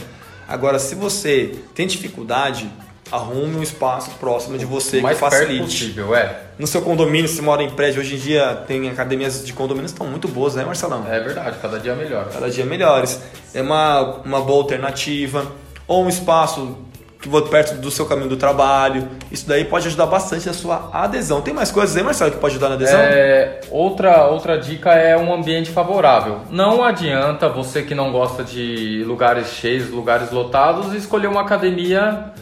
Agora, 0.48 0.80
se 0.80 0.96
você 0.96 1.54
tem 1.74 1.86
dificuldade, 1.86 2.68
arrume 3.10 3.56
um 3.56 3.62
espaço 3.62 4.10
próximo 4.18 4.56
de 4.56 4.64
você 4.64 4.98
o 4.98 5.02
mais 5.02 5.16
que 5.16 5.20
facilite. 5.20 5.58
Perto 5.58 5.64
possível, 5.64 6.14
é. 6.14 6.36
No 6.58 6.66
seu 6.66 6.82
condomínio, 6.82 7.28
se 7.28 7.40
mora 7.42 7.62
em 7.62 7.70
prédio, 7.70 8.00
hoje 8.00 8.14
em 8.14 8.18
dia 8.18 8.62
tem 8.66 8.88
academias 8.88 9.44
de 9.44 9.52
condomínios 9.52 9.92
que 9.92 9.96
estão 9.96 10.10
muito 10.10 10.28
boas, 10.28 10.54
né, 10.54 10.64
Marcelão? 10.64 11.04
É 11.10 11.18
verdade, 11.20 11.56
cada 11.60 11.78
dia 11.78 11.94
melhor. 11.94 12.28
Cada 12.32 12.50
dia 12.50 12.64
melhores. 12.64 13.20
É 13.54 13.62
uma, 13.62 14.20
uma 14.24 14.40
boa 14.40 14.62
alternativa. 14.62 15.46
Ou 15.86 16.04
um 16.04 16.08
espaço 16.08 16.76
que 17.20 17.28
perto 17.50 17.74
do 17.74 17.90
seu 17.90 18.06
caminho 18.06 18.28
do 18.28 18.36
trabalho. 18.36 19.08
Isso 19.30 19.46
daí 19.46 19.64
pode 19.64 19.86
ajudar 19.86 20.06
bastante 20.06 20.46
na 20.46 20.54
sua 20.54 20.88
adesão. 20.92 21.42
Tem 21.42 21.52
mais 21.52 21.70
coisas 21.70 21.94
aí, 21.96 22.02
Marcelo, 22.02 22.30
que 22.30 22.38
pode 22.38 22.52
ajudar 22.54 22.70
na 22.70 22.74
adesão? 22.76 22.98
É, 22.98 23.60
outra, 23.70 24.26
outra 24.28 24.58
dica 24.58 24.90
é 24.94 25.16
um 25.16 25.32
ambiente 25.32 25.70
favorável. 25.70 26.40
Não 26.50 26.82
adianta 26.82 27.48
você 27.48 27.82
que 27.82 27.94
não 27.94 28.10
gosta 28.10 28.42
de 28.42 29.04
lugares 29.06 29.48
cheios, 29.48 29.90
lugares 29.90 30.30
lotados, 30.30 30.94
escolher 30.94 31.26
uma 31.26 31.42
academia 31.42 32.32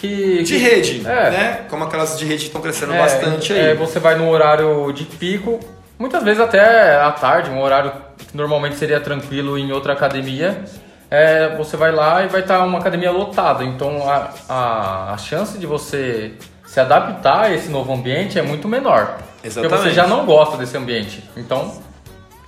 que, 0.00 0.42
de 0.42 0.56
rede, 0.56 1.02
é, 1.06 1.30
né? 1.30 1.60
Como 1.68 1.84
aquelas 1.84 2.18
de 2.18 2.24
rede 2.24 2.38
que 2.38 2.46
estão 2.46 2.62
crescendo 2.62 2.94
é, 2.94 2.98
bastante 2.98 3.52
aí. 3.52 3.58
É, 3.58 3.74
você 3.74 3.98
vai 3.98 4.16
no 4.16 4.30
horário 4.30 4.90
de 4.92 5.04
pico, 5.04 5.60
muitas 5.98 6.24
vezes 6.24 6.40
até 6.40 6.96
à 6.96 7.12
tarde, 7.12 7.50
um 7.50 7.60
horário 7.60 7.92
que 8.16 8.34
normalmente 8.34 8.76
seria 8.76 8.98
tranquilo 8.98 9.58
em 9.58 9.70
outra 9.72 9.92
academia. 9.92 10.64
É, 11.10 11.54
você 11.56 11.76
vai 11.76 11.92
lá 11.92 12.24
e 12.24 12.28
vai 12.28 12.40
estar 12.40 12.64
uma 12.64 12.78
academia 12.78 13.10
lotada. 13.10 13.62
Então 13.62 14.08
a, 14.08 14.30
a, 14.48 15.12
a 15.12 15.18
chance 15.18 15.58
de 15.58 15.66
você 15.66 16.32
se 16.64 16.80
adaptar 16.80 17.42
a 17.42 17.52
esse 17.52 17.68
novo 17.68 17.92
ambiente 17.92 18.38
é 18.38 18.42
muito 18.42 18.66
menor. 18.66 19.18
Exatamente. 19.44 19.70
Porque 19.70 19.88
você 19.88 19.94
já 19.94 20.06
não 20.06 20.24
gosta 20.24 20.56
desse 20.56 20.76
ambiente. 20.78 21.22
Então 21.36 21.74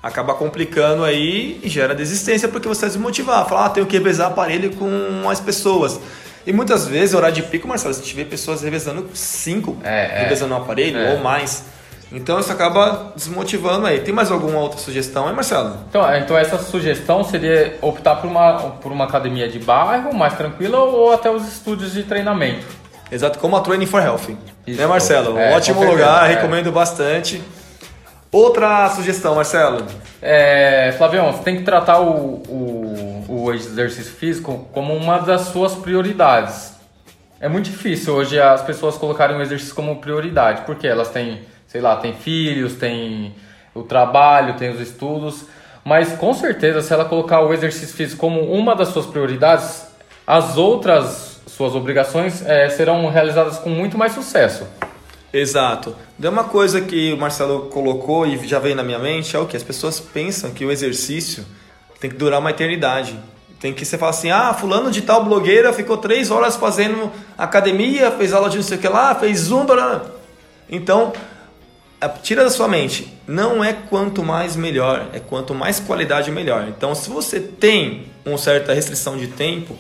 acaba 0.02 0.35
complicando 0.35 1.04
aí 1.04 1.61
e 1.62 1.68
gera 1.68 1.94
desistência 1.94 2.49
porque 2.49 2.66
você 2.66 2.82
vai 2.82 2.90
desmotivar. 2.90 3.47
Falar, 3.47 3.66
ah, 3.66 3.71
tenho 3.71 3.87
que 3.87 3.99
revezar 3.99 4.28
aparelho 4.28 4.75
com 4.75 4.88
mais 5.23 5.40
pessoas. 5.40 6.00
E 6.47 6.53
muitas 6.53 6.87
vezes, 6.87 7.15
horário 7.15 7.35
de 7.37 7.43
pico, 7.43 7.69
Marcelo, 7.69 7.95
a 7.95 7.97
gente 7.97 8.15
vê 8.15 8.25
pessoas 8.25 8.63
revezando 8.63 9.09
cinco, 9.15 9.77
É, 9.85 10.07
é. 10.07 10.23
revezando 10.25 10.55
o 10.55 10.57
aparelho 10.57 10.99
É. 10.99 11.13
ou 11.15 11.19
mais. 11.21 11.65
Então 12.11 12.39
isso 12.39 12.53
acaba 12.53 13.13
desmotivando 13.17 13.87
aí. 13.87 14.01
Tem 14.01 14.13
mais 14.13 14.31
alguma 14.31 14.59
outra 14.59 14.79
sugestão 14.79 15.29
aí, 15.29 15.35
Marcelo? 15.35 15.77
Então, 15.89 16.07
é, 16.07 16.19
então 16.21 16.37
essa 16.37 16.59
sugestão 16.59 17.25
seria 17.25 17.79
optar 17.81 18.17
por 18.17 18.29
uma, 18.29 18.59
por 18.83 18.93
uma 18.93 19.05
academia 19.05 19.49
de 19.49 19.59
bairro, 19.59 20.15
mais 20.15 20.35
tranquila, 20.35 20.79
ou 20.79 21.13
até 21.13 21.31
os 21.31 21.47
estúdios 21.49 21.93
de 21.95 22.03
treinamento. 22.03 22.67
Exato, 23.11 23.39
como 23.39 23.57
a 23.57 23.61
Training 23.61 23.87
for 23.87 24.03
Health. 24.03 24.37
Isso. 24.67 24.79
né, 24.81 24.87
Marcelo? 24.87 25.39
É, 25.39 25.51
um 25.51 25.57
ótimo 25.57 25.77
com 25.77 25.83
certeza, 25.87 26.05
lugar, 26.07 26.31
é. 26.31 26.35
recomendo 26.35 26.71
bastante. 26.73 27.43
Outra 28.33 28.89
sugestão, 28.89 29.35
Marcelo. 29.35 29.85
É, 30.23 30.95
Flavião, 30.97 31.31
você 31.31 31.43
tem 31.43 31.59
que 31.59 31.65
tratar 31.65 32.01
o, 32.01 32.43
o, 32.49 33.25
o 33.29 33.53
exercício 33.53 34.11
físico 34.11 34.67
como 34.73 34.97
uma 34.97 35.19
das 35.19 35.43
suas 35.49 35.75
prioridades. 35.75 36.73
É 37.39 37.47
muito 37.47 37.67
difícil 37.67 38.15
hoje 38.15 38.41
as 38.41 38.62
pessoas 38.62 38.97
colocarem 38.97 39.37
o 39.37 39.43
exercício 39.43 39.75
como 39.75 39.97
prioridade, 39.97 40.62
porque 40.65 40.87
elas 40.87 41.11
têm, 41.11 41.43
sei 41.67 41.83
lá, 41.83 41.97
têm 41.97 42.15
filhos, 42.15 42.75
têm 42.77 43.35
o 43.75 43.83
trabalho, 43.83 44.55
têm 44.55 44.71
os 44.71 44.81
estudos, 44.81 45.45
mas 45.85 46.15
com 46.15 46.33
certeza 46.33 46.81
se 46.81 46.91
ela 46.91 47.05
colocar 47.05 47.43
o 47.43 47.53
exercício 47.53 47.95
físico 47.95 48.19
como 48.19 48.41
uma 48.51 48.75
das 48.75 48.89
suas 48.89 49.05
prioridades, 49.05 49.87
as 50.27 50.57
outras 50.57 51.43
suas 51.47 51.75
obrigações 51.75 52.43
eh, 52.47 52.71
serão 52.71 53.07
realizadas 53.09 53.59
com 53.59 53.69
muito 53.69 53.99
mais 53.99 54.12
sucesso. 54.12 54.67
Exato. 55.33 55.97
Deu 56.19 56.31
uma 56.31 56.45
coisa 56.45 56.81
que 56.81 57.12
o 57.12 57.17
Marcelo 57.17 57.71
colocou 57.71 58.27
e 58.27 58.47
já 58.47 58.59
veio 58.59 58.77
na 58.77 58.83
minha 58.83 58.99
mente 58.99 59.35
é 59.35 59.39
o 59.39 59.47
que 59.47 59.57
as 59.57 59.62
pessoas 59.62 59.99
pensam 59.99 60.51
que 60.51 60.65
o 60.65 60.71
exercício 60.71 61.45
tem 61.99 62.11
que 62.11 62.17
durar 62.17 62.39
uma 62.41 62.51
eternidade. 62.51 63.19
Tem 63.59 63.73
que 63.73 63.85
você 63.85 63.97
falar 63.97 64.11
assim, 64.11 64.31
ah, 64.31 64.53
fulano 64.53 64.91
de 64.91 65.03
tal 65.03 65.25
blogueira 65.25 65.73
ficou 65.73 65.97
três 65.97 66.31
horas 66.31 66.57
fazendo 66.57 67.11
academia, 67.39 68.11
fez 68.11 68.33
aula 68.33 68.51
de 68.51 68.57
não 68.57 68.62
sei 68.65 68.77
o 68.77 68.81
que 68.81 68.89
lá, 68.89 69.15
fez 69.15 69.51
um, 69.51 69.65
blá. 69.65 70.03
então 70.69 71.12
tira 72.23 72.43
da 72.43 72.51
sua 72.51 72.67
mente, 72.67 73.17
não 73.29 73.62
é 73.62 73.73
quanto 73.73 74.25
mais 74.25 74.57
melhor, 74.57 75.07
é 75.12 75.21
quanto 75.21 75.55
mais 75.55 75.79
qualidade 75.79 76.33
melhor. 76.33 76.67
Então, 76.69 76.95
se 76.97 77.09
você 77.09 77.39
tem 77.39 78.07
uma 78.25 78.37
certa 78.37 78.73
restrição 78.73 79.17
de 79.17 79.29
tempo, 79.29 79.79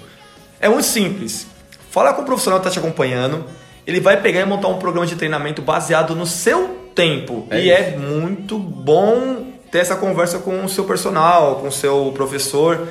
é 0.60 0.68
muito 0.68 0.86
simples. 0.86 1.46
Fala 1.90 2.12
com 2.12 2.22
o 2.22 2.24
profissional 2.24 2.60
que 2.60 2.68
está 2.68 2.80
te 2.80 2.84
acompanhando, 2.84 3.44
ele 3.86 4.00
vai 4.00 4.20
pegar 4.20 4.40
e 4.40 4.44
montar 4.44 4.68
um 4.68 4.78
programa 4.78 5.06
de 5.06 5.16
treinamento 5.16 5.60
baseado 5.62 6.14
no 6.14 6.26
seu 6.26 6.82
tempo. 6.94 7.46
É 7.50 7.58
e 7.58 7.70
isso. 7.70 7.82
é 7.82 7.96
muito 7.96 8.58
bom 8.58 9.46
ter 9.70 9.78
essa 9.78 9.96
conversa 9.96 10.38
com 10.38 10.64
o 10.64 10.68
seu 10.68 10.84
personal, 10.84 11.56
com 11.56 11.68
o 11.68 11.72
seu 11.72 12.12
professor, 12.14 12.88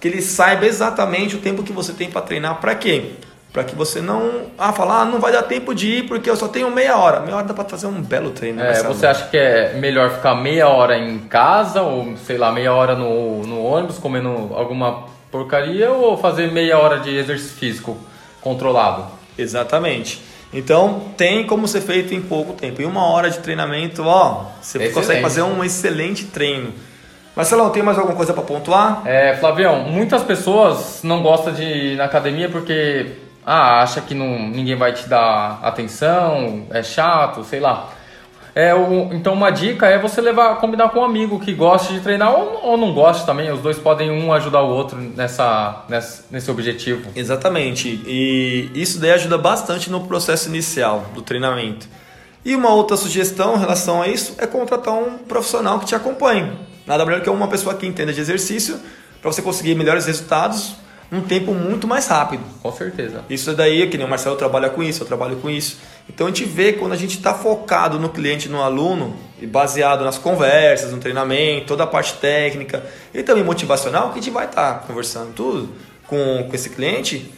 que 0.00 0.08
ele 0.08 0.22
saiba 0.22 0.66
exatamente 0.66 1.36
o 1.36 1.38
tempo 1.40 1.62
que 1.62 1.72
você 1.72 1.92
tem 1.92 2.10
para 2.10 2.22
treinar. 2.22 2.60
Para 2.60 2.74
quê? 2.74 3.12
Para 3.52 3.64
que 3.64 3.74
você 3.74 4.00
não 4.00 4.46
ah, 4.56 4.72
falar, 4.72 5.02
ah, 5.02 5.04
não 5.04 5.20
vai 5.20 5.30
dar 5.30 5.42
tempo 5.42 5.74
de 5.74 5.98
ir 5.98 6.08
porque 6.08 6.30
eu 6.30 6.36
só 6.36 6.48
tenho 6.48 6.70
meia 6.70 6.96
hora. 6.96 7.20
Meia 7.20 7.36
hora 7.36 7.46
dá 7.46 7.52
para 7.52 7.64
fazer 7.64 7.86
um 7.86 8.00
belo 8.00 8.30
treino. 8.30 8.58
né, 8.58 8.64
É, 8.64 8.68
Marcelo? 8.68 8.94
você 8.94 9.06
acha 9.06 9.28
que 9.28 9.36
é 9.36 9.74
melhor 9.74 10.10
ficar 10.10 10.34
meia 10.34 10.68
hora 10.68 10.96
em 10.96 11.18
casa, 11.18 11.82
ou 11.82 12.16
sei 12.16 12.38
lá, 12.38 12.50
meia 12.50 12.72
hora 12.72 12.94
no, 12.94 13.42
no 13.42 13.62
ônibus 13.62 13.98
comendo 13.98 14.54
alguma 14.54 15.04
porcaria, 15.30 15.90
ou 15.90 16.16
fazer 16.16 16.50
meia 16.50 16.78
hora 16.78 17.00
de 17.00 17.14
exercício 17.14 17.56
físico 17.56 17.98
controlado? 18.40 19.06
Exatamente. 19.36 20.20
Então 20.52 21.08
tem 21.16 21.46
como 21.46 21.66
ser 21.66 21.80
feito 21.80 22.14
em 22.14 22.20
pouco 22.20 22.52
tempo. 22.52 22.82
Em 22.82 22.84
uma 22.84 23.04
hora 23.06 23.30
de 23.30 23.38
treinamento, 23.38 24.04
ó, 24.04 24.46
você 24.60 24.78
Excelente. 24.78 24.94
consegue 24.94 25.22
fazer 25.22 25.42
um 25.42 25.64
excelente 25.64 26.26
treino. 26.26 26.72
Marcelão, 27.34 27.70
tem 27.70 27.82
mais 27.82 27.96
alguma 27.96 28.14
coisa 28.14 28.34
para 28.34 28.42
pontuar? 28.42 29.02
É, 29.06 29.34
Flavião, 29.36 29.84
muitas 29.84 30.22
pessoas 30.22 31.00
não 31.02 31.22
gostam 31.22 31.54
de 31.54 31.62
ir 31.62 31.96
na 31.96 32.04
academia 32.04 32.50
porque 32.50 33.06
ah, 33.44 33.82
acha 33.82 34.02
que 34.02 34.14
não, 34.14 34.38
ninguém 34.50 34.76
vai 34.76 34.92
te 34.92 35.08
dar 35.08 35.58
atenção, 35.62 36.66
é 36.70 36.82
chato, 36.82 37.42
sei 37.42 37.58
lá. 37.58 37.88
É, 38.54 38.74
o- 38.74 39.08
então 39.12 39.32
uma 39.32 39.50
dica 39.50 39.86
é 39.86 39.98
você 39.98 40.20
levar, 40.20 40.56
combinar 40.56 40.90
com 40.90 41.00
um 41.00 41.04
amigo 41.04 41.40
que 41.40 41.54
goste 41.54 41.94
de 41.94 42.00
treinar 42.00 42.34
ou, 42.34 42.60
ou 42.66 42.76
não 42.76 42.92
goste 42.92 43.24
também. 43.24 43.50
Os 43.50 43.60
dois 43.60 43.78
podem 43.78 44.10
um 44.10 44.32
ajudar 44.32 44.60
o 44.62 44.68
outro 44.68 44.98
nessa, 44.98 45.84
nessa, 45.88 46.24
nesse 46.30 46.50
objetivo. 46.50 47.08
Exatamente. 47.16 48.02
E 48.06 48.70
isso 48.74 49.00
daí 49.00 49.12
ajuda 49.12 49.38
bastante 49.38 49.90
no 49.90 50.02
processo 50.06 50.48
inicial 50.50 51.06
do 51.14 51.22
treinamento. 51.22 51.88
E 52.44 52.54
uma 52.54 52.74
outra 52.74 52.96
sugestão 52.96 53.54
em 53.56 53.58
relação 53.60 54.02
a 54.02 54.08
isso 54.08 54.34
é 54.38 54.46
contratar 54.46 54.94
um 54.94 55.16
profissional 55.18 55.78
que 55.78 55.86
te 55.86 55.94
acompanhe. 55.94 56.52
Nada 56.86 57.06
melhor 57.06 57.22
que 57.22 57.30
uma 57.30 57.48
pessoa 57.48 57.74
que 57.74 57.86
entenda 57.86 58.12
de 58.12 58.20
exercício 58.20 58.78
para 59.22 59.32
você 59.32 59.40
conseguir 59.40 59.74
melhores 59.76 60.04
resultados 60.06 60.74
num 61.12 61.20
tempo 61.20 61.52
muito 61.52 61.86
mais 61.86 62.08
rápido. 62.08 62.42
Com 62.62 62.72
certeza. 62.72 63.22
Isso 63.28 63.52
daí, 63.52 63.86
que 63.86 63.98
nem 63.98 64.06
o 64.06 64.08
Marcelo 64.08 64.34
trabalha 64.34 64.70
com 64.70 64.82
isso, 64.82 65.02
eu 65.02 65.06
trabalho 65.06 65.36
com 65.36 65.50
isso. 65.50 65.78
Então 66.08 66.26
a 66.26 66.30
gente 66.30 66.46
vê 66.46 66.72
quando 66.72 66.92
a 66.92 66.96
gente 66.96 67.18
está 67.18 67.34
focado 67.34 67.98
no 67.98 68.08
cliente, 68.08 68.48
no 68.48 68.62
aluno, 68.62 69.14
e 69.38 69.46
baseado 69.46 70.06
nas 70.06 70.16
conversas, 70.16 70.90
no 70.90 70.96
treinamento, 70.96 71.66
toda 71.66 71.84
a 71.84 71.86
parte 71.86 72.14
técnica 72.14 72.82
e 73.12 73.22
também 73.22 73.44
motivacional, 73.44 74.10
que 74.10 74.20
a 74.20 74.22
gente 74.22 74.32
vai 74.32 74.46
estar 74.46 74.86
conversando 74.86 75.34
tudo 75.34 75.68
com, 76.06 76.46
com 76.48 76.54
esse 76.54 76.70
cliente, 76.70 77.30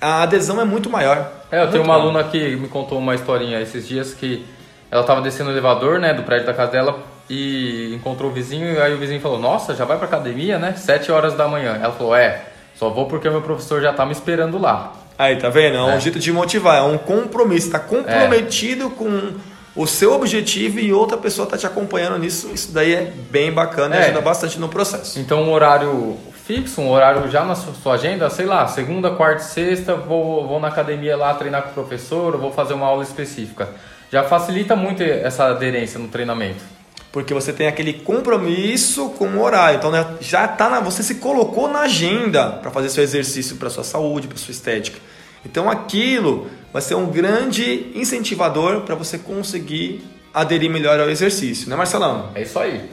a 0.00 0.22
adesão 0.22 0.58
é 0.58 0.64
muito 0.64 0.88
maior. 0.88 1.30
É, 1.52 1.62
eu 1.62 1.70
tenho 1.70 1.84
uma 1.84 1.98
maior. 1.98 2.04
aluna 2.04 2.24
que 2.24 2.56
me 2.56 2.68
contou 2.68 2.96
uma 2.98 3.14
historinha 3.14 3.60
esses 3.60 3.86
dias 3.86 4.14
que 4.14 4.46
ela 4.90 5.04
tava 5.04 5.20
descendo 5.20 5.50
o 5.50 5.52
elevador, 5.52 6.00
né, 6.00 6.14
do 6.14 6.22
prédio 6.22 6.46
da 6.46 6.54
casa 6.54 6.72
dela 6.72 6.98
e 7.28 7.94
encontrou 7.94 8.30
o 8.30 8.34
vizinho 8.34 8.72
e 8.72 8.80
aí 8.80 8.94
o 8.94 8.98
vizinho 8.98 9.20
falou: 9.20 9.38
"Nossa, 9.38 9.74
já 9.74 9.84
vai 9.84 9.98
pra 9.98 10.06
academia, 10.06 10.58
né? 10.58 10.72
Sete 10.76 11.12
horas 11.12 11.34
da 11.34 11.46
manhã". 11.46 11.78
Ela 11.80 11.92
falou: 11.92 12.14
"É, 12.16 12.49
só 12.80 12.88
vou 12.88 13.04
porque 13.06 13.28
o 13.28 13.30
meu 13.32 13.42
professor 13.42 13.80
já 13.82 13.92
tá 13.92 14.04
me 14.06 14.12
esperando 14.12 14.58
lá". 14.58 14.94
Aí, 15.18 15.36
tá 15.36 15.50
vendo? 15.50 15.76
É 15.76 15.82
um 15.84 15.90
É. 15.90 16.00
jeito 16.00 16.18
de 16.18 16.32
motivar, 16.32 16.78
é 16.78 16.82
um 16.82 16.96
compromisso. 16.96 17.66
Está 17.66 17.78
comprometido 17.78 18.88
com 18.88 19.32
o 19.76 19.86
seu 19.86 20.14
objetivo 20.14 20.80
e 20.80 20.92
outra 20.92 21.18
pessoa 21.18 21.44
está 21.44 21.58
te 21.58 21.66
acompanhando 21.66 22.18
nisso. 22.18 22.50
Isso 22.54 22.72
daí 22.72 22.94
é 22.94 23.12
bem 23.30 23.52
bacana 23.52 23.96
e 23.96 23.98
É. 23.98 24.02
ajuda 24.06 24.22
bastante 24.22 24.58
no 24.58 24.68
processo. 24.68 25.20
Então 25.20 25.42
um 25.42 25.52
horário 25.52 26.16
fixo, 26.46 26.80
um 26.80 26.90
horário 26.90 27.30
já 27.30 27.44
na 27.44 27.54
sua 27.54 27.94
agenda, 27.94 28.28
sei 28.30 28.46
lá, 28.46 28.66
segunda, 28.66 29.10
quarta 29.10 29.42
sexta, 29.42 29.94
vou, 29.94 30.48
vou 30.48 30.58
na 30.58 30.68
academia 30.68 31.16
lá 31.16 31.32
treinar 31.34 31.62
com 31.64 31.70
o 31.70 31.74
professor, 31.74 32.34
ou 32.34 32.40
vou 32.40 32.50
fazer 32.50 32.72
uma 32.72 32.86
aula 32.86 33.02
específica. 33.04 33.68
Já 34.10 34.24
facilita 34.24 34.74
muito 34.74 35.02
essa 35.02 35.44
aderência 35.44 36.00
no 36.00 36.08
treinamento. 36.08 36.60
Porque 37.12 37.34
você 37.34 37.52
tem 37.52 37.66
aquele 37.66 37.92
compromisso 37.92 39.10
com 39.10 39.26
o 39.26 39.42
horário. 39.42 39.78
Então 39.78 39.90
né, 39.90 40.16
já 40.20 40.46
tá 40.46 40.68
na, 40.68 40.80
você 40.80 41.02
se 41.02 41.16
colocou 41.16 41.68
na 41.68 41.80
agenda 41.80 42.50
para 42.50 42.70
fazer 42.70 42.88
seu 42.88 43.02
exercício 43.02 43.56
para 43.56 43.68
sua 43.68 43.82
saúde, 43.82 44.28
para 44.28 44.38
sua 44.38 44.52
estética. 44.52 44.98
Então 45.44 45.68
aquilo 45.68 46.48
vai 46.72 46.80
ser 46.80 46.94
um 46.94 47.06
grande 47.06 47.90
incentivador 47.94 48.82
para 48.82 48.94
você 48.94 49.18
conseguir 49.18 50.04
aderir 50.32 50.70
melhor 50.70 51.00
ao 51.00 51.10
exercício, 51.10 51.68
né, 51.68 51.74
Marcelão? 51.74 52.30
É 52.34 52.42
isso 52.42 52.58
aí. 52.58 52.88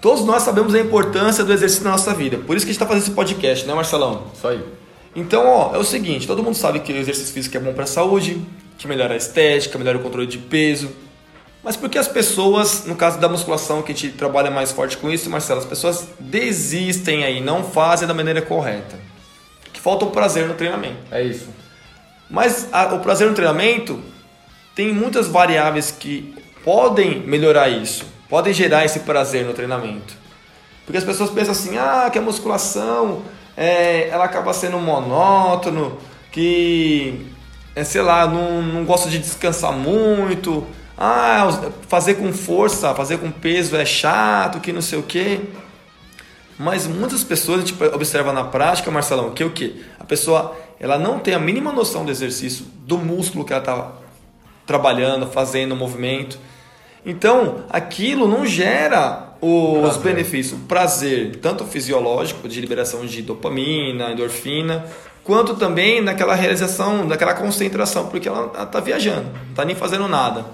Todos 0.00 0.24
nós 0.24 0.42
sabemos 0.42 0.74
a 0.74 0.80
importância 0.80 1.44
do 1.44 1.52
exercício 1.52 1.84
na 1.84 1.90
nossa 1.90 2.14
vida. 2.14 2.38
Por 2.38 2.56
isso 2.56 2.64
que 2.64 2.70
a 2.70 2.72
gente 2.72 2.82
está 2.82 2.86
fazendo 2.86 3.02
esse 3.02 3.10
podcast, 3.10 3.66
né, 3.66 3.74
Marcelão? 3.74 4.28
Isso 4.34 4.48
aí. 4.48 4.64
Então, 5.14 5.46
ó, 5.46 5.74
é 5.74 5.78
o 5.78 5.84
seguinte, 5.84 6.26
todo 6.26 6.42
mundo 6.42 6.54
sabe 6.56 6.80
que 6.80 6.92
o 6.92 6.96
exercício 6.96 7.32
físico 7.34 7.56
é 7.56 7.60
bom 7.60 7.72
para 7.72 7.84
a 7.84 7.86
saúde, 7.86 8.40
que 8.78 8.86
melhora 8.86 9.14
a 9.14 9.16
estética, 9.16 9.76
melhora 9.78 9.98
o 9.98 10.02
controle 10.02 10.26
de 10.26 10.38
peso. 10.38 10.90
Mas 11.62 11.76
por 11.76 11.90
que 11.90 11.98
as 11.98 12.08
pessoas, 12.08 12.84
no 12.86 12.94
caso 12.96 13.18
da 13.18 13.28
musculação, 13.28 13.82
que 13.82 13.92
a 13.92 13.94
gente 13.94 14.10
trabalha 14.16 14.50
mais 14.50 14.72
forte 14.72 14.96
com 14.96 15.10
isso, 15.10 15.28
Marcelo, 15.28 15.58
as 15.60 15.66
pessoas 15.66 16.06
desistem 16.18 17.24
aí, 17.24 17.40
não 17.40 17.64
fazem 17.64 18.08
da 18.08 18.14
maneira 18.14 18.40
correta? 18.40 18.98
Que 19.72 19.80
falta 19.80 20.04
o 20.06 20.10
prazer 20.10 20.46
no 20.46 20.54
treinamento. 20.54 20.96
É 21.10 21.22
isso. 21.22 21.48
Mas 22.30 22.68
a- 22.72 22.94
o 22.94 23.00
prazer 23.00 23.28
no 23.28 23.34
treinamento 23.34 24.00
tem 24.74 24.92
muitas 24.94 25.26
variáveis 25.26 25.90
que 25.90 26.34
podem 26.64 27.20
melhorar 27.26 27.68
isso, 27.68 28.04
podem 28.28 28.54
gerar 28.54 28.84
esse 28.84 29.00
prazer 29.00 29.44
no 29.44 29.52
treinamento. 29.52 30.14
Porque 30.86 30.96
as 30.98 31.04
pessoas 31.04 31.28
pensam 31.30 31.52
assim, 31.52 31.76
ah, 31.76 32.08
que 32.10 32.18
a 32.18 32.22
musculação 32.22 33.22
é, 33.60 34.08
ela 34.08 34.24
acaba 34.24 34.54
sendo 34.54 34.78
monótono, 34.78 35.98
que, 36.32 37.26
é, 37.76 37.84
sei 37.84 38.00
lá, 38.00 38.26
não, 38.26 38.62
não 38.62 38.86
gosta 38.86 39.10
de 39.10 39.18
descansar 39.18 39.70
muito, 39.70 40.66
ah, 40.96 41.46
fazer 41.86 42.14
com 42.14 42.32
força, 42.32 42.94
fazer 42.94 43.18
com 43.18 43.30
peso 43.30 43.76
é 43.76 43.84
chato, 43.84 44.60
que 44.60 44.72
não 44.72 44.80
sei 44.80 44.98
o 44.98 45.02
quê. 45.02 45.42
Mas 46.58 46.86
muitas 46.86 47.22
pessoas 47.22 47.62
a 47.62 47.66
gente 47.66 47.84
observa 47.94 48.32
na 48.32 48.44
prática, 48.44 48.90
Marcelão, 48.90 49.32
que 49.32 49.42
é 49.42 49.46
o 49.46 49.50
que? 49.50 49.84
A 49.98 50.04
pessoa 50.04 50.56
ela 50.78 50.98
não 50.98 51.18
tem 51.18 51.34
a 51.34 51.38
mínima 51.38 51.70
noção 51.70 52.02
do 52.02 52.10
exercício, 52.10 52.64
do 52.86 52.96
músculo 52.96 53.44
que 53.44 53.52
ela 53.52 53.60
está 53.60 53.92
trabalhando, 54.66 55.26
fazendo 55.26 55.72
o 55.72 55.76
movimento. 55.76 56.38
Então, 57.04 57.64
aquilo 57.68 58.26
não 58.26 58.46
gera 58.46 59.29
os 59.40 59.96
Prazer. 59.96 60.02
benefícios, 60.02 60.60
o 60.60 60.64
prazer, 60.64 61.36
tanto 61.36 61.64
fisiológico, 61.64 62.46
de 62.48 62.60
liberação 62.60 63.06
de 63.06 63.22
dopamina, 63.22 64.12
endorfina, 64.12 64.84
quanto 65.24 65.54
também 65.54 66.00
naquela 66.00 66.34
realização, 66.34 67.06
naquela 67.06 67.34
concentração, 67.34 68.08
porque 68.08 68.28
ela 68.28 68.64
está 68.64 68.80
viajando, 68.80 69.30
não 69.32 69.50
está 69.50 69.64
nem 69.64 69.74
fazendo 69.74 70.06
nada. 70.08 70.44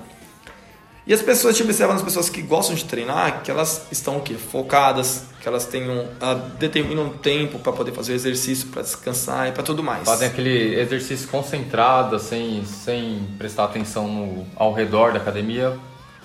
E 1.06 1.14
as 1.14 1.22
pessoas, 1.22 1.54
a 1.54 1.56
gente 1.56 1.66
observa 1.66 1.92
nas 1.92 2.02
pessoas 2.02 2.28
que 2.28 2.42
gostam 2.42 2.74
de 2.74 2.84
treinar, 2.84 3.42
que 3.44 3.50
elas 3.50 3.86
estão 3.92 4.16
o 4.16 4.20
quê? 4.20 4.34
Focadas, 4.34 5.26
que 5.40 5.46
elas 5.46 5.64
tenham, 5.64 6.04
ah, 6.20 6.34
determinam 6.34 7.08
tempo 7.10 7.60
para 7.60 7.72
poder 7.72 7.92
fazer 7.92 8.12
o 8.12 8.16
exercício, 8.16 8.66
para 8.68 8.82
descansar 8.82 9.48
e 9.48 9.52
para 9.52 9.62
tudo 9.62 9.84
mais. 9.84 10.04
Fazem 10.04 10.26
aquele 10.26 10.74
exercício 10.74 11.28
concentrado, 11.28 12.18
sem, 12.18 12.64
sem 12.64 13.24
prestar 13.38 13.64
atenção 13.66 14.08
no, 14.08 14.46
ao 14.56 14.72
redor 14.72 15.12
da 15.12 15.18
academia. 15.18 15.78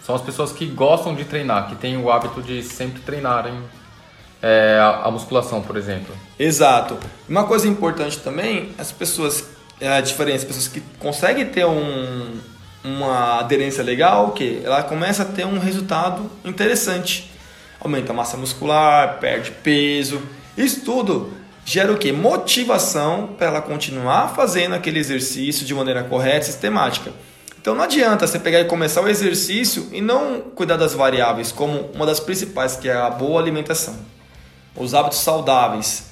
São 0.04 0.16
as 0.16 0.22
pessoas 0.22 0.52
que 0.52 0.66
gostam 0.66 1.14
de 1.14 1.26
treinar, 1.26 1.70
que 1.70 1.76
têm 1.76 1.98
o 1.98 2.12
hábito 2.12 2.42
de 2.42 2.64
sempre 2.64 3.02
treinarem 3.02 3.54
é, 4.42 4.80
a, 5.04 5.10
musculação, 5.12 5.62
por 5.62 5.78
exemplo. 5.78 6.16
Exato. 6.40 6.98
Uma 7.30 7.44
coisa 7.44 7.68
importante 7.68 8.20
também, 8.20 8.72
as 8.78 8.92
pessoas, 8.92 9.46
é 9.80 9.88
a 9.88 10.02
diferença, 10.02 10.38
as 10.38 10.46
pessoas 10.46 10.68
que 10.68 10.82
conseguem 10.98 11.46
ter 11.46 11.66
um, 11.66 12.40
uma 12.84 13.40
aderência 13.40 13.84
legal, 13.84 14.32
que 14.32 14.62
ela 14.64 14.82
começa 14.82 15.22
a 15.22 15.26
ter 15.26 15.46
um 15.46 15.60
resultado 15.60 16.30
interessante. 16.44 17.30
Aumenta 17.80 18.12
a 18.12 18.16
massa 18.16 18.38
muscular, 18.38 19.20
perde 19.20 19.52
peso. 19.52 20.22
Isso 20.58 20.84
tudo 20.84 21.34
gera 21.64 21.92
o 21.92 21.98
que? 21.98 22.12
Motivação 22.12 23.28
para 23.38 23.48
ela 23.48 23.62
continuar 23.62 24.34
fazendo 24.36 24.74
aquele 24.74 25.00
exercício 25.00 25.66
de 25.66 25.74
maneira 25.74 26.04
correta, 26.04 26.46
sistemática. 26.46 27.12
Então 27.62 27.76
não 27.76 27.84
adianta 27.84 28.26
você 28.26 28.40
pegar 28.40 28.60
e 28.60 28.66
começar 28.66 29.02
o 29.02 29.08
exercício 29.08 29.88
e 29.92 30.02
não 30.02 30.42
cuidar 30.42 30.78
das 30.78 30.96
variáveis, 30.96 31.52
como 31.52 31.92
uma 31.94 32.08
das 32.08 32.20
principais, 32.20 32.76
que 32.76 32.90
é 32.90 32.94
a 32.94 33.08
boa 33.08 33.40
alimentação. 33.40 33.96
Os 34.76 34.96
hábitos 34.96 35.20
saudáveis, 35.20 36.06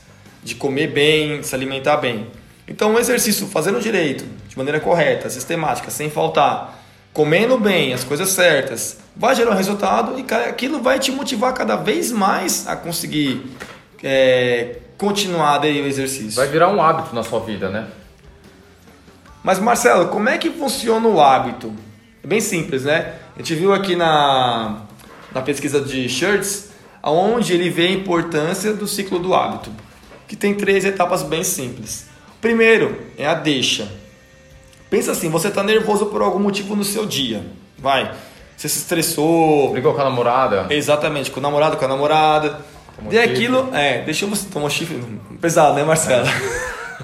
de 0.43 0.53
comer 0.53 0.93
bem, 0.93 1.41
se 1.41 1.55
alimentar 1.55 1.97
bem. 1.97 2.27
Então, 2.67 2.93
um 2.93 2.99
exercício 2.99 3.47
fazendo 3.47 3.79
direito, 3.79 4.25
de 4.47 4.55
maneira 4.55 4.79
correta, 4.79 5.27
sistemática, 5.27 5.89
sem 5.89 6.07
faltar, 6.07 6.83
comendo 7.11 7.57
bem, 7.57 7.93
as 7.93 8.03
coisas 8.03 8.29
certas, 8.29 8.99
vai 9.15 9.35
gerar 9.35 9.49
um 9.49 9.55
resultado 9.55 10.19
e 10.19 10.33
aquilo 10.47 10.83
vai 10.83 10.99
te 10.99 11.11
motivar 11.11 11.51
cada 11.55 11.75
vez 11.75 12.11
mais 12.11 12.67
a 12.67 12.75
conseguir 12.75 13.43
é, 14.03 14.75
continuar 14.99 15.57
daí 15.57 15.81
o 15.81 15.87
exercício. 15.87 16.33
Vai 16.33 16.47
virar 16.47 16.69
um 16.69 16.79
hábito 16.79 17.15
na 17.15 17.23
sua 17.23 17.39
vida, 17.39 17.69
né? 17.69 17.87
Mas 19.43 19.60
Marcelo, 19.60 20.08
como 20.10 20.29
é 20.29 20.38
que 20.38 20.50
funciona 20.50 21.08
o 21.08 21.22
hábito? 21.22 21.74
É 22.24 22.27
bem 22.27 22.41
simples, 22.41 22.84
né? 22.84 23.13
A 23.36 23.39
gente 23.39 23.55
viu 23.55 23.74
aqui 23.74 23.96
na, 23.96 24.81
na 25.31 25.41
pesquisa 25.41 25.79
de 25.79 26.10
Shirts, 26.10 26.69
onde 27.01 27.53
ele 27.53 27.69
vê 27.69 27.88
a 27.88 27.91
importância 27.91 28.74
do 28.74 28.88
ciclo 28.88 29.19
do 29.19 29.34
hábito, 29.34 29.72
que 30.27 30.36
tem 30.36 30.53
três 30.53 30.84
etapas 30.84 31.24
bem 31.24 31.43
simples. 31.43 32.08
Primeiro 32.41 33.00
é 33.17 33.25
a 33.25 33.34
deixa. 33.34 33.89
Pensa 34.89 35.12
assim, 35.12 35.29
você 35.29 35.50
está 35.50 35.63
nervoso 35.63 36.08
por 36.08 36.22
algum 36.22 36.39
motivo 36.39 36.75
no 36.75 36.84
seu 36.84 37.05
dia. 37.05 37.46
Vai, 37.77 38.12
você 38.58 38.67
se 38.67 38.79
estressou. 38.79 39.72
Brigou 39.72 39.93
com 39.93 40.01
a 40.01 40.03
namorada? 40.03 40.67
Exatamente, 40.69 41.31
com 41.31 41.39
o 41.39 41.43
namorado, 41.43 41.77
com 41.77 41.86
a 41.86 41.88
namorada. 41.88 42.60
Tomou 42.96 43.13
e 43.13 43.17
aquilo, 43.17 43.69
é, 43.74 44.01
deixa 44.01 44.25
eu 44.25 44.31
tomou 44.51 44.69
chifre 44.69 45.01
pesado, 45.39 45.75
né, 45.75 45.84
Marcelo? 45.84 46.27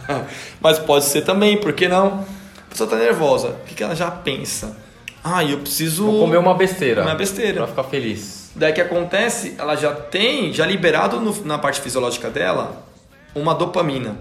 Mas 0.61 0.79
pode 0.79 1.05
ser 1.05 1.21
também, 1.21 1.57
por 1.57 1.73
que 1.73 1.87
não? 1.87 2.25
A 2.67 2.69
pessoa 2.69 2.89
tá 2.89 2.95
nervosa, 2.97 3.49
o 3.49 3.65
que, 3.65 3.75
que 3.75 3.83
ela 3.83 3.95
já 3.95 4.09
pensa? 4.11 4.75
Ah, 5.23 5.43
eu 5.43 5.59
preciso 5.59 6.05
Vou 6.05 6.19
comer 6.21 6.37
uma 6.37 6.53
besteira. 6.53 7.01
Uma 7.01 7.15
besteira. 7.15 7.59
Pra 7.59 7.67
ficar 7.67 7.83
feliz. 7.85 8.51
Daí 8.55 8.71
que 8.73 8.81
acontece, 8.81 9.55
ela 9.57 9.75
já 9.75 9.91
tem, 9.93 10.53
já 10.53 10.65
liberado 10.65 11.19
no- 11.19 11.43
na 11.45 11.57
parte 11.57 11.81
fisiológica 11.81 12.29
dela, 12.29 12.85
uma 13.33 13.53
dopamina, 13.55 14.15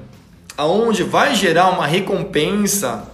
aonde 0.56 1.02
vai 1.02 1.34
gerar 1.34 1.68
uma 1.70 1.86
recompensa 1.86 3.04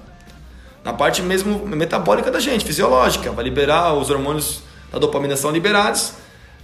na 0.84 0.92
parte 0.94 1.20
mesmo 1.20 1.66
metabólica 1.66 2.30
da 2.30 2.40
gente, 2.40 2.64
fisiológica, 2.64 3.32
vai 3.32 3.44
liberar 3.44 3.92
os 3.94 4.08
hormônios 4.08 4.62
da 4.92 4.98
dopamina 4.98 5.36
são 5.36 5.50
liberados, 5.50 6.12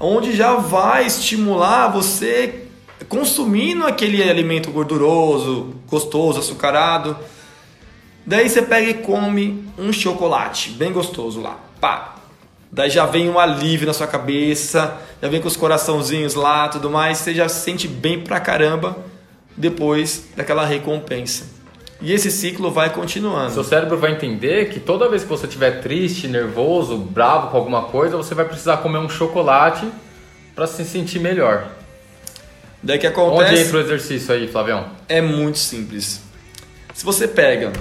onde 0.00 0.34
já 0.34 0.54
vai 0.54 1.04
estimular 1.06 1.88
você 1.88 2.65
consumindo 3.08 3.86
aquele 3.86 4.22
alimento 4.22 4.70
gorduroso, 4.70 5.74
gostoso, 5.88 6.38
açucarado. 6.38 7.16
Daí 8.24 8.48
você 8.48 8.62
pega 8.62 8.90
e 8.90 8.94
come 8.94 9.64
um 9.78 9.92
chocolate 9.92 10.70
bem 10.70 10.92
gostoso 10.92 11.40
lá. 11.40 11.58
Pá. 11.80 12.16
Daí 12.70 12.90
já 12.90 13.06
vem 13.06 13.30
um 13.30 13.38
alívio 13.38 13.86
na 13.86 13.92
sua 13.92 14.06
cabeça, 14.06 14.96
já 15.22 15.28
vem 15.28 15.40
com 15.40 15.48
os 15.48 15.56
coraçãozinhos 15.56 16.34
lá, 16.34 16.68
tudo 16.68 16.90
mais, 16.90 17.18
você 17.18 17.32
já 17.32 17.48
se 17.48 17.60
sente 17.60 17.86
bem 17.86 18.20
pra 18.20 18.40
caramba 18.40 18.96
depois 19.56 20.28
daquela 20.36 20.66
recompensa. 20.66 21.56
E 22.00 22.12
esse 22.12 22.30
ciclo 22.30 22.70
vai 22.70 22.90
continuando. 22.90 23.52
Seu 23.52 23.64
cérebro 23.64 23.96
vai 23.96 24.12
entender 24.12 24.68
que 24.68 24.78
toda 24.78 25.08
vez 25.08 25.22
que 25.22 25.28
você 25.28 25.46
estiver 25.46 25.80
triste, 25.80 26.28
nervoso, 26.28 26.98
bravo 26.98 27.48
com 27.50 27.56
alguma 27.56 27.84
coisa, 27.84 28.16
você 28.16 28.34
vai 28.34 28.44
precisar 28.44 28.78
comer 28.78 28.98
um 28.98 29.08
chocolate 29.08 29.88
para 30.54 30.66
se 30.66 30.84
sentir 30.84 31.20
melhor. 31.20 31.75
Daí 32.86 32.98
que 33.00 33.06
Onde 33.08 33.20
acontece 33.20 33.62
entra 33.64 33.78
o 33.78 33.80
exercício 33.80 34.32
aí, 34.32 34.46
Flavião? 34.46 34.86
é 35.08 35.20
muito 35.20 35.58
simples. 35.58 36.20
Se 36.94 37.04
você 37.04 37.26
pega 37.26 37.72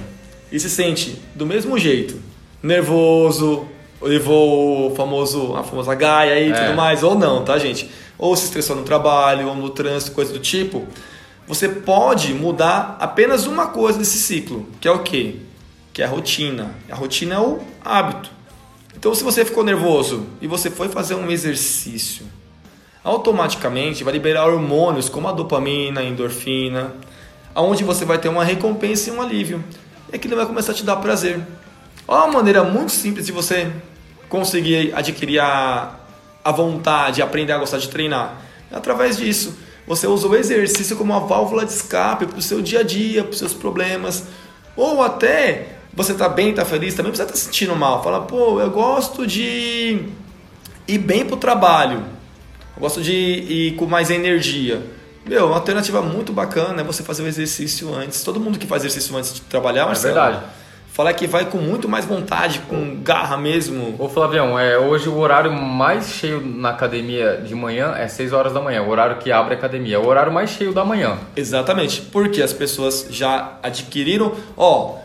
e 0.50 0.58
se 0.58 0.68
sente 0.68 1.22
do 1.34 1.46
mesmo 1.46 1.78
jeito, 1.78 2.20
nervoso, 2.60 3.66
levou 4.02 4.90
o 4.90 4.94
famoso, 4.96 5.54
a 5.54 5.62
famosa 5.62 5.94
gaia 5.94 6.34
aí 6.34 6.48
e 6.48 6.52
É. 6.52 6.64
tudo 6.66 6.76
mais, 6.76 7.02
ou 7.04 7.14
não, 7.16 7.44
tá, 7.44 7.56
gente? 7.58 7.88
Ou 8.18 8.34
se 8.36 8.44
estressou 8.46 8.74
no 8.74 8.82
trabalho, 8.82 9.48
ou 9.48 9.54
no 9.54 9.70
trânsito, 9.70 10.12
coisa 10.12 10.32
do 10.32 10.40
tipo, 10.40 10.84
você 11.46 11.68
pode 11.68 12.34
mudar 12.34 12.96
apenas 12.98 13.46
uma 13.46 13.68
coisa 13.68 13.98
desse 13.98 14.18
ciclo, 14.18 14.68
que 14.80 14.88
é 14.88 14.90
o 14.90 15.00
quê? 15.04 15.36
Que 15.92 16.02
é 16.02 16.04
a 16.04 16.08
rotina. 16.08 16.72
A 16.90 16.96
rotina 16.96 17.36
é 17.36 17.38
o 17.38 17.60
hábito. 17.84 18.30
Então, 18.96 19.14
se 19.14 19.22
você 19.22 19.44
ficou 19.44 19.62
nervoso 19.62 20.26
e 20.40 20.46
você 20.48 20.68
foi 20.68 20.88
fazer 20.88 21.14
um 21.14 21.30
exercício, 21.30 22.26
automaticamente 23.06 24.02
vai 24.02 24.12
liberar 24.12 24.48
hormônios 24.48 25.08
como 25.08 25.28
a 25.28 25.32
dopamina, 25.32 26.00
a 26.00 26.04
endorfina, 26.04 26.92
aonde 27.54 27.84
você 27.84 28.04
vai 28.04 28.18
ter 28.18 28.28
uma 28.28 28.42
recompensa 28.42 29.08
e 29.08 29.12
um 29.12 29.22
alívio. 29.22 29.62
E 30.12 30.16
aquilo 30.16 30.34
vai 30.34 30.44
começar 30.44 30.72
a 30.72 30.74
te 30.74 30.84
dar 30.84 30.96
prazer. 30.96 31.40
Olha 32.08 32.24
uma 32.24 32.32
maneira 32.32 32.64
muito 32.64 32.90
simples 32.90 33.24
de 33.24 33.30
você 33.30 33.70
conseguir 34.28 34.92
adquirir 34.92 35.38
a, 35.38 35.94
a 36.44 36.50
vontade, 36.50 37.22
aprender 37.22 37.52
a 37.52 37.58
gostar 37.58 37.78
de 37.78 37.88
treinar. 37.88 38.42
É 38.72 38.76
através 38.76 39.16
disso. 39.16 39.56
Você 39.86 40.08
usa 40.08 40.26
o 40.26 40.34
exercício 40.34 40.96
como 40.96 41.12
uma 41.12 41.20
válvula 41.20 41.64
de 41.64 41.70
escape 41.70 42.26
para 42.26 42.38
o 42.38 42.42
seu 42.42 42.60
dia 42.60 42.80
a 42.80 42.82
dia, 42.82 43.22
para 43.22 43.30
os 43.30 43.38
seus 43.38 43.54
problemas. 43.54 44.24
Ou 44.76 45.00
até 45.00 45.76
você 45.94 46.12
tá 46.12 46.28
bem, 46.28 46.52
tá 46.52 46.64
feliz, 46.64 46.94
também 46.94 47.12
precisa 47.12 47.28
estar 47.28 47.38
se 47.38 47.44
sentindo 47.44 47.76
mal. 47.76 48.02
Fala, 48.02 48.22
pô, 48.22 48.60
eu 48.60 48.68
gosto 48.68 49.24
de 49.24 50.06
ir 50.88 50.98
bem 50.98 51.24
pro 51.24 51.36
trabalho. 51.36 52.15
Eu 52.76 52.82
gosto 52.82 53.00
de 53.00 53.12
ir 53.12 53.74
com 53.76 53.86
mais 53.86 54.10
energia. 54.10 54.82
Meu, 55.26 55.46
uma 55.46 55.56
alternativa 55.56 56.02
muito 56.02 56.32
bacana 56.32 56.82
é 56.82 56.84
você 56.84 57.02
fazer 57.02 57.22
o 57.22 57.26
exercício 57.26 57.92
antes. 57.94 58.22
Todo 58.22 58.38
mundo 58.38 58.58
que 58.58 58.66
faz 58.66 58.84
exercício 58.84 59.16
antes 59.16 59.34
de 59.34 59.40
trabalhar, 59.40 59.86
Marcelo, 59.86 60.14
verdade. 60.14 60.44
fala 60.92 61.12
que 61.12 61.26
vai 61.26 61.46
com 61.46 61.56
muito 61.56 61.88
mais 61.88 62.04
vontade, 62.04 62.60
com 62.68 62.96
garra 63.02 63.36
mesmo. 63.38 63.96
Ô 63.98 64.08
Flavião, 64.08 64.58
é, 64.58 64.78
hoje 64.78 65.08
o 65.08 65.16
horário 65.16 65.50
mais 65.52 66.10
cheio 66.10 66.40
na 66.40 66.68
academia 66.68 67.38
de 67.38 67.54
manhã 67.54 67.94
é 67.96 68.06
6 68.06 68.32
horas 68.32 68.52
da 68.52 68.60
manhã, 68.60 68.82
o 68.82 68.88
horário 68.90 69.16
que 69.16 69.32
abre 69.32 69.54
a 69.54 69.56
academia, 69.56 69.96
é 69.96 69.98
o 69.98 70.06
horário 70.06 70.30
mais 70.30 70.50
cheio 70.50 70.72
da 70.72 70.84
manhã. 70.84 71.18
Exatamente, 71.34 72.02
porque 72.02 72.40
as 72.40 72.52
pessoas 72.52 73.08
já 73.10 73.54
adquiriram, 73.62 74.32
ó, 74.56 74.96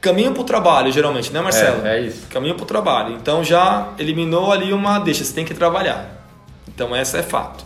caminho 0.00 0.32
pro 0.32 0.44
trabalho, 0.44 0.90
geralmente, 0.92 1.30
né, 1.30 1.42
Marcelo? 1.42 1.84
É, 1.86 1.98
é 1.98 2.00
isso. 2.00 2.26
Caminho 2.30 2.54
pro 2.54 2.64
trabalho. 2.64 3.16
Então 3.16 3.44
já 3.44 3.88
eliminou 3.98 4.50
ali 4.50 4.72
uma 4.72 4.98
deixa, 4.98 5.24
você 5.24 5.34
tem 5.34 5.44
que 5.44 5.52
trabalhar. 5.52 6.17
Então 6.78 6.94
essa 6.94 7.18
é 7.18 7.24
fato. 7.24 7.64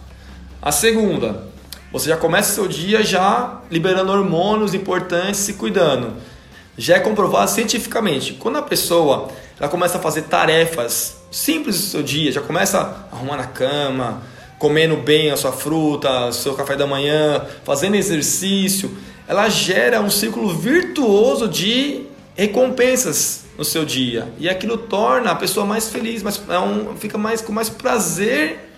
A 0.63 0.73
segunda, 0.73 1.45
você 1.93 2.09
já 2.09 2.17
começa 2.17 2.55
seu 2.55 2.67
dia 2.67 3.03
já 3.03 3.61
liberando 3.71 4.11
hormônios 4.11 4.73
importantes, 4.73 5.39
se 5.39 5.53
cuidando. 5.53 6.15
Já 6.79 6.97
é 6.97 6.99
comprovado 6.99 7.51
cientificamente. 7.51 8.33
Quando 8.33 8.57
a 8.57 8.63
pessoa 8.63 9.29
ela 9.61 9.69
começa 9.69 9.99
a 9.99 10.01
fazer 10.01 10.23
tarefas 10.23 11.19
simples 11.31 11.79
do 11.79 11.87
seu 11.89 12.03
dia, 12.03 12.33
já 12.33 12.41
começa 12.41 12.79
a 12.81 13.15
arrumar 13.15 13.37
na 13.37 13.47
cama, 13.47 14.23
comendo 14.59 14.97
bem 14.97 15.31
a 15.31 15.37
sua 15.37 15.53
fruta, 15.53 16.33
seu 16.33 16.55
café 16.55 16.75
da 16.75 16.87
manhã, 16.87 17.45
fazendo 17.65 17.97
exercício, 17.97 18.97
ela 19.29 19.51
gera 19.51 20.01
um 20.01 20.09
círculo 20.09 20.57
virtuoso 20.57 21.47
de 21.47 22.07
recompensas 22.35 23.45
no 23.59 23.65
seu 23.65 23.85
dia. 23.85 24.33
E 24.39 24.49
aquilo 24.49 24.79
torna 24.79 25.33
a 25.33 25.35
pessoa 25.35 25.67
mais 25.67 25.91
feliz, 25.91 26.23
mais, 26.23 26.41
é 26.49 26.59
um, 26.59 26.97
fica 26.97 27.19
mais 27.19 27.43
com 27.43 27.53
mais 27.53 27.69
prazer 27.69 28.72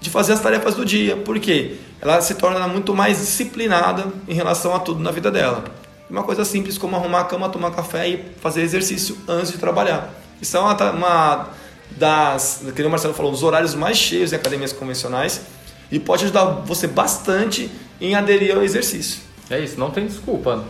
de 0.00 0.08
fazer 0.08 0.32
as 0.32 0.40
tarefas 0.40 0.74
do 0.74 0.84
dia. 0.84 1.16
Por 1.16 1.38
quê? 1.38 1.76
Ela 2.00 2.20
se 2.22 2.34
torna 2.34 2.66
muito 2.66 2.94
mais 2.94 3.18
disciplinada 3.18 4.06
em 4.26 4.34
relação 4.34 4.74
a 4.74 4.78
tudo 4.78 5.00
na 5.02 5.10
vida 5.10 5.30
dela. 5.30 5.64
Uma 6.08 6.22
coisa 6.22 6.44
simples 6.44 6.78
como 6.78 6.96
arrumar 6.96 7.20
a 7.20 7.24
cama, 7.24 7.48
tomar 7.48 7.70
café 7.70 8.08
e 8.08 8.24
fazer 8.40 8.62
exercício 8.62 9.16
antes 9.28 9.52
de 9.52 9.58
trabalhar. 9.58 10.10
Isso 10.40 10.56
é 10.56 10.60
uma, 10.60 10.74
uma 10.90 11.48
das, 11.90 12.64
que 12.74 12.82
o 12.82 12.90
Marcelo 12.90 13.14
falou, 13.14 13.30
os 13.30 13.42
horários 13.42 13.74
mais 13.74 13.98
cheios 13.98 14.32
em 14.32 14.36
academias 14.36 14.72
convencionais 14.72 15.42
e 15.90 15.98
pode 15.98 16.24
ajudar 16.24 16.44
você 16.44 16.86
bastante 16.86 17.70
em 18.00 18.14
aderir 18.14 18.56
ao 18.56 18.62
exercício. 18.62 19.20
É 19.50 19.58
isso, 19.60 19.78
não 19.78 19.90
tem 19.90 20.06
desculpa. 20.06 20.64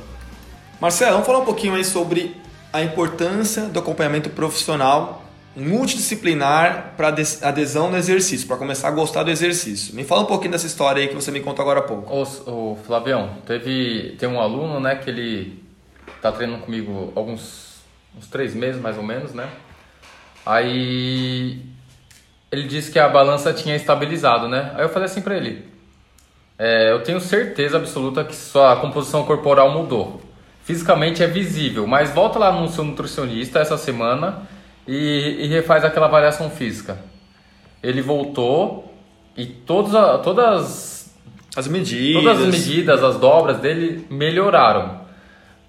Marcelo, 0.81 1.13
vamos 1.13 1.27
falar 1.27 1.39
um 1.39 1.45
pouquinho 1.45 1.75
aí 1.75 1.85
sobre 1.85 2.37
a 2.73 2.83
importância 2.83 3.65
do 3.65 3.79
acompanhamento 3.79 4.31
profissional 4.31 5.25
multidisciplinar 5.57 6.95
para 6.97 7.09
adesão 7.09 7.91
no 7.91 7.97
exercício, 7.97 8.47
para 8.47 8.57
começar 8.57 8.89
a 8.89 8.91
gostar 8.93 9.25
do 9.25 9.31
exercício. 9.31 9.95
Me 9.95 10.05
fala 10.05 10.23
um 10.23 10.27
pouquinho 10.27 10.53
dessa 10.53 10.67
história 10.67 11.03
aí 11.03 11.09
que 11.09 11.15
você 11.15 11.31
me 11.31 11.41
contou 11.41 11.63
agora 11.63 11.81
há 11.81 11.83
pouco. 11.83 12.13
Ô, 12.13 12.23
ô 12.51 12.77
Flavião, 12.77 13.37
teve 13.47 14.17
tem 14.19 14.29
um 14.29 14.41
aluno, 14.41 14.79
né, 14.79 14.97
que 14.97 15.11
ele 15.11 15.63
tá 16.23 16.31
treinando 16.31 16.63
comigo 16.63 17.13
alguns 17.17 17.71
uns 18.17 18.27
três 18.27 18.55
meses 18.55 18.81
mais 18.81 18.97
ou 18.97 19.03
menos, 19.03 19.33
né? 19.33 19.49
Aí 20.45 21.61
ele 22.51 22.65
disse 22.67 22.91
que 22.91 22.99
a 22.99 23.09
balança 23.09 23.53
tinha 23.53 23.77
estabilizado, 23.77 24.49
né? 24.49 24.73
Aí 24.75 24.83
eu 24.83 24.89
falei 24.89 25.07
assim 25.07 25.21
para 25.21 25.37
ele: 25.37 25.65
é, 26.59 26.93
eu 26.93 27.03
tenho 27.03 27.21
certeza 27.21 27.77
absoluta 27.77 28.25
que 28.25 28.35
sua 28.35 28.77
composição 28.77 29.25
corporal 29.25 29.71
mudou. 29.73 30.21
Fisicamente 30.65 31.23
é 31.23 31.27
visível, 31.27 31.87
mas 31.87 32.11
volta 32.11 32.39
lá 32.39 32.53
no 32.53 32.69
seu 32.69 32.85
nutricionista 32.85 33.59
essa 33.59 33.77
semana 33.77 34.47
e, 34.91 35.45
e 35.45 35.47
refaz 35.47 35.85
aquela 35.85 36.07
avaliação 36.07 36.51
física. 36.51 36.99
Ele 37.81 38.03
voltou 38.03 38.93
e 39.37 39.47
todas, 39.47 39.93
todas 40.23 41.15
as 41.57 41.69
medidas, 41.69 42.23
todas 42.25 42.41
as 42.41 42.47
medidas, 42.47 43.05
as 43.05 43.17
dobras 43.17 43.59
dele 43.59 44.05
melhoraram. 44.11 45.01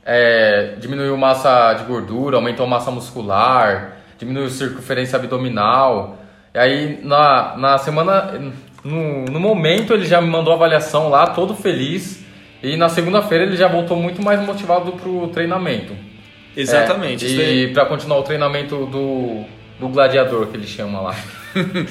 É, 0.03 0.73
diminuiu 0.79 1.15
massa 1.15 1.73
de 1.73 1.83
gordura, 1.83 2.37
aumentou 2.37 2.65
massa 2.65 2.89
muscular, 2.89 3.97
diminuiu 4.17 4.49
circunferência 4.49 5.17
abdominal. 5.17 6.17
E 6.51 6.57
aí 6.57 6.99
na, 7.03 7.55
na 7.57 7.77
semana, 7.77 8.41
no, 8.83 9.25
no 9.25 9.39
momento 9.39 9.93
ele 9.93 10.05
já 10.05 10.19
me 10.19 10.29
mandou 10.29 10.51
a 10.51 10.55
avaliação 10.55 11.09
lá, 11.09 11.27
todo 11.27 11.53
feliz. 11.53 12.25
E 12.63 12.75
na 12.75 12.89
segunda-feira 12.89 13.43
ele 13.43 13.55
já 13.55 13.67
voltou 13.67 13.95
muito 13.95 14.19
mais 14.19 14.41
motivado 14.41 14.93
para 14.93 15.09
o 15.09 15.27
treinamento. 15.27 16.10
Exatamente. 16.55 17.25
É, 17.25 17.53
e 17.53 17.73
para 17.73 17.85
continuar 17.85 18.17
o 18.19 18.23
treinamento 18.23 18.85
do, 18.85 19.43
do 19.79 19.87
gladiador 19.89 20.47
que 20.47 20.57
ele 20.57 20.67
chama 20.67 21.01
lá. 21.01 21.15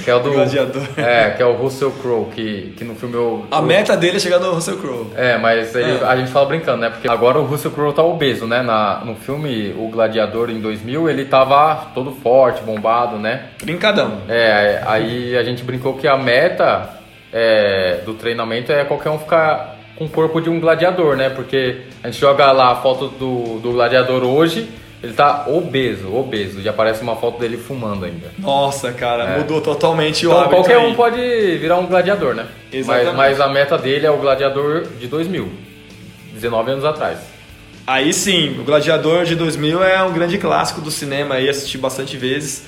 Que 0.03 0.11
é 0.11 0.15
o 0.15 0.21
do. 0.21 0.33
gladiador. 0.33 0.83
É, 0.97 1.31
que 1.31 1.43
é 1.43 1.45
o 1.45 1.53
Russell 1.53 1.91
Crowe, 1.93 2.31
que, 2.35 2.73
que 2.79 2.83
no 2.83 2.95
filme 2.95 3.15
eu. 3.15 3.47
A 3.51 3.61
meta 3.61 3.95
dele 3.95 4.17
é 4.17 4.19
chegar 4.19 4.39
no 4.39 4.53
Russell 4.55 4.79
Crowe. 4.79 5.09
É, 5.15 5.37
mas 5.37 5.75
ele, 5.75 5.99
é. 5.99 6.05
a 6.05 6.17
gente 6.17 6.31
fala 6.31 6.47
brincando, 6.47 6.79
né? 6.79 6.89
Porque 6.89 7.07
agora 7.07 7.39
o 7.39 7.45
Russell 7.45 7.71
Crowe 7.71 7.93
tá 7.93 8.03
obeso, 8.03 8.47
né? 8.47 8.63
Na, 8.63 9.05
no 9.05 9.17
filme 9.17 9.75
O 9.77 9.89
Gladiador 9.89 10.49
em 10.49 10.61
2000, 10.61 11.11
ele 11.11 11.27
tava 11.27 11.91
todo 11.95 12.11
forte, 12.11 12.63
bombado, 12.63 13.19
né? 13.19 13.49
Brincadão. 13.63 14.23
É, 14.29 14.83
aí 14.87 15.37
a 15.37 15.43
gente 15.43 15.63
brincou 15.63 15.93
que 15.95 16.09
a 16.09 16.17
meta 16.17 16.89
é, 17.31 18.01
do 18.05 18.15
treinamento 18.15 18.73
é 18.73 18.85
qualquer 18.85 19.11
um 19.11 19.19
ficar 19.19 19.80
com 20.01 20.07
o 20.07 20.09
corpo 20.09 20.41
de 20.41 20.49
um 20.49 20.59
gladiador, 20.59 21.15
né? 21.15 21.29
Porque 21.29 21.83
a 22.03 22.09
gente 22.09 22.19
joga 22.19 22.51
lá 22.53 22.71
a 22.71 22.77
foto 22.77 23.09
do, 23.09 23.59
do 23.59 23.73
gladiador 23.73 24.25
hoje, 24.25 24.67
ele 25.03 25.13
tá 25.13 25.45
obeso, 25.47 26.11
obeso. 26.15 26.63
Já 26.63 26.71
aparece 26.71 27.03
uma 27.03 27.17
foto 27.17 27.39
dele 27.39 27.59
fumando 27.59 28.07
ainda. 28.07 28.33
Nossa, 28.39 28.93
cara, 28.93 29.25
é. 29.25 29.39
mudou 29.39 29.61
totalmente 29.61 30.25
então, 30.25 30.35
o 30.35 30.41
hábito 30.41 30.57
qualquer 30.57 30.79
aí. 30.79 30.87
um 30.91 30.95
pode 30.95 31.21
virar 31.59 31.77
um 31.77 31.87
gladiador, 31.87 32.35
né? 32.35 32.47
Exatamente. 32.73 33.15
Mas, 33.15 33.37
mas 33.39 33.41
a 33.43 33.49
meta 33.49 33.77
dele 33.77 34.07
é 34.07 34.11
o 34.11 34.17
gladiador 34.17 34.87
de 34.99 35.07
2000, 35.07 35.53
19 36.33 36.71
anos 36.71 36.85
atrás. 36.87 37.19
Aí 37.87 38.15
sim, 38.15 38.59
o 38.59 38.65
Gladiador 38.65 39.25
de 39.25 39.35
2000 39.35 39.83
é 39.83 40.03
um 40.03 40.13
grande 40.13 40.39
clássico 40.39 40.81
do 40.81 40.91
cinema 40.91 41.35
aí, 41.35 41.49
assisti 41.49 41.77
bastante 41.77 42.17
vezes. 42.17 42.65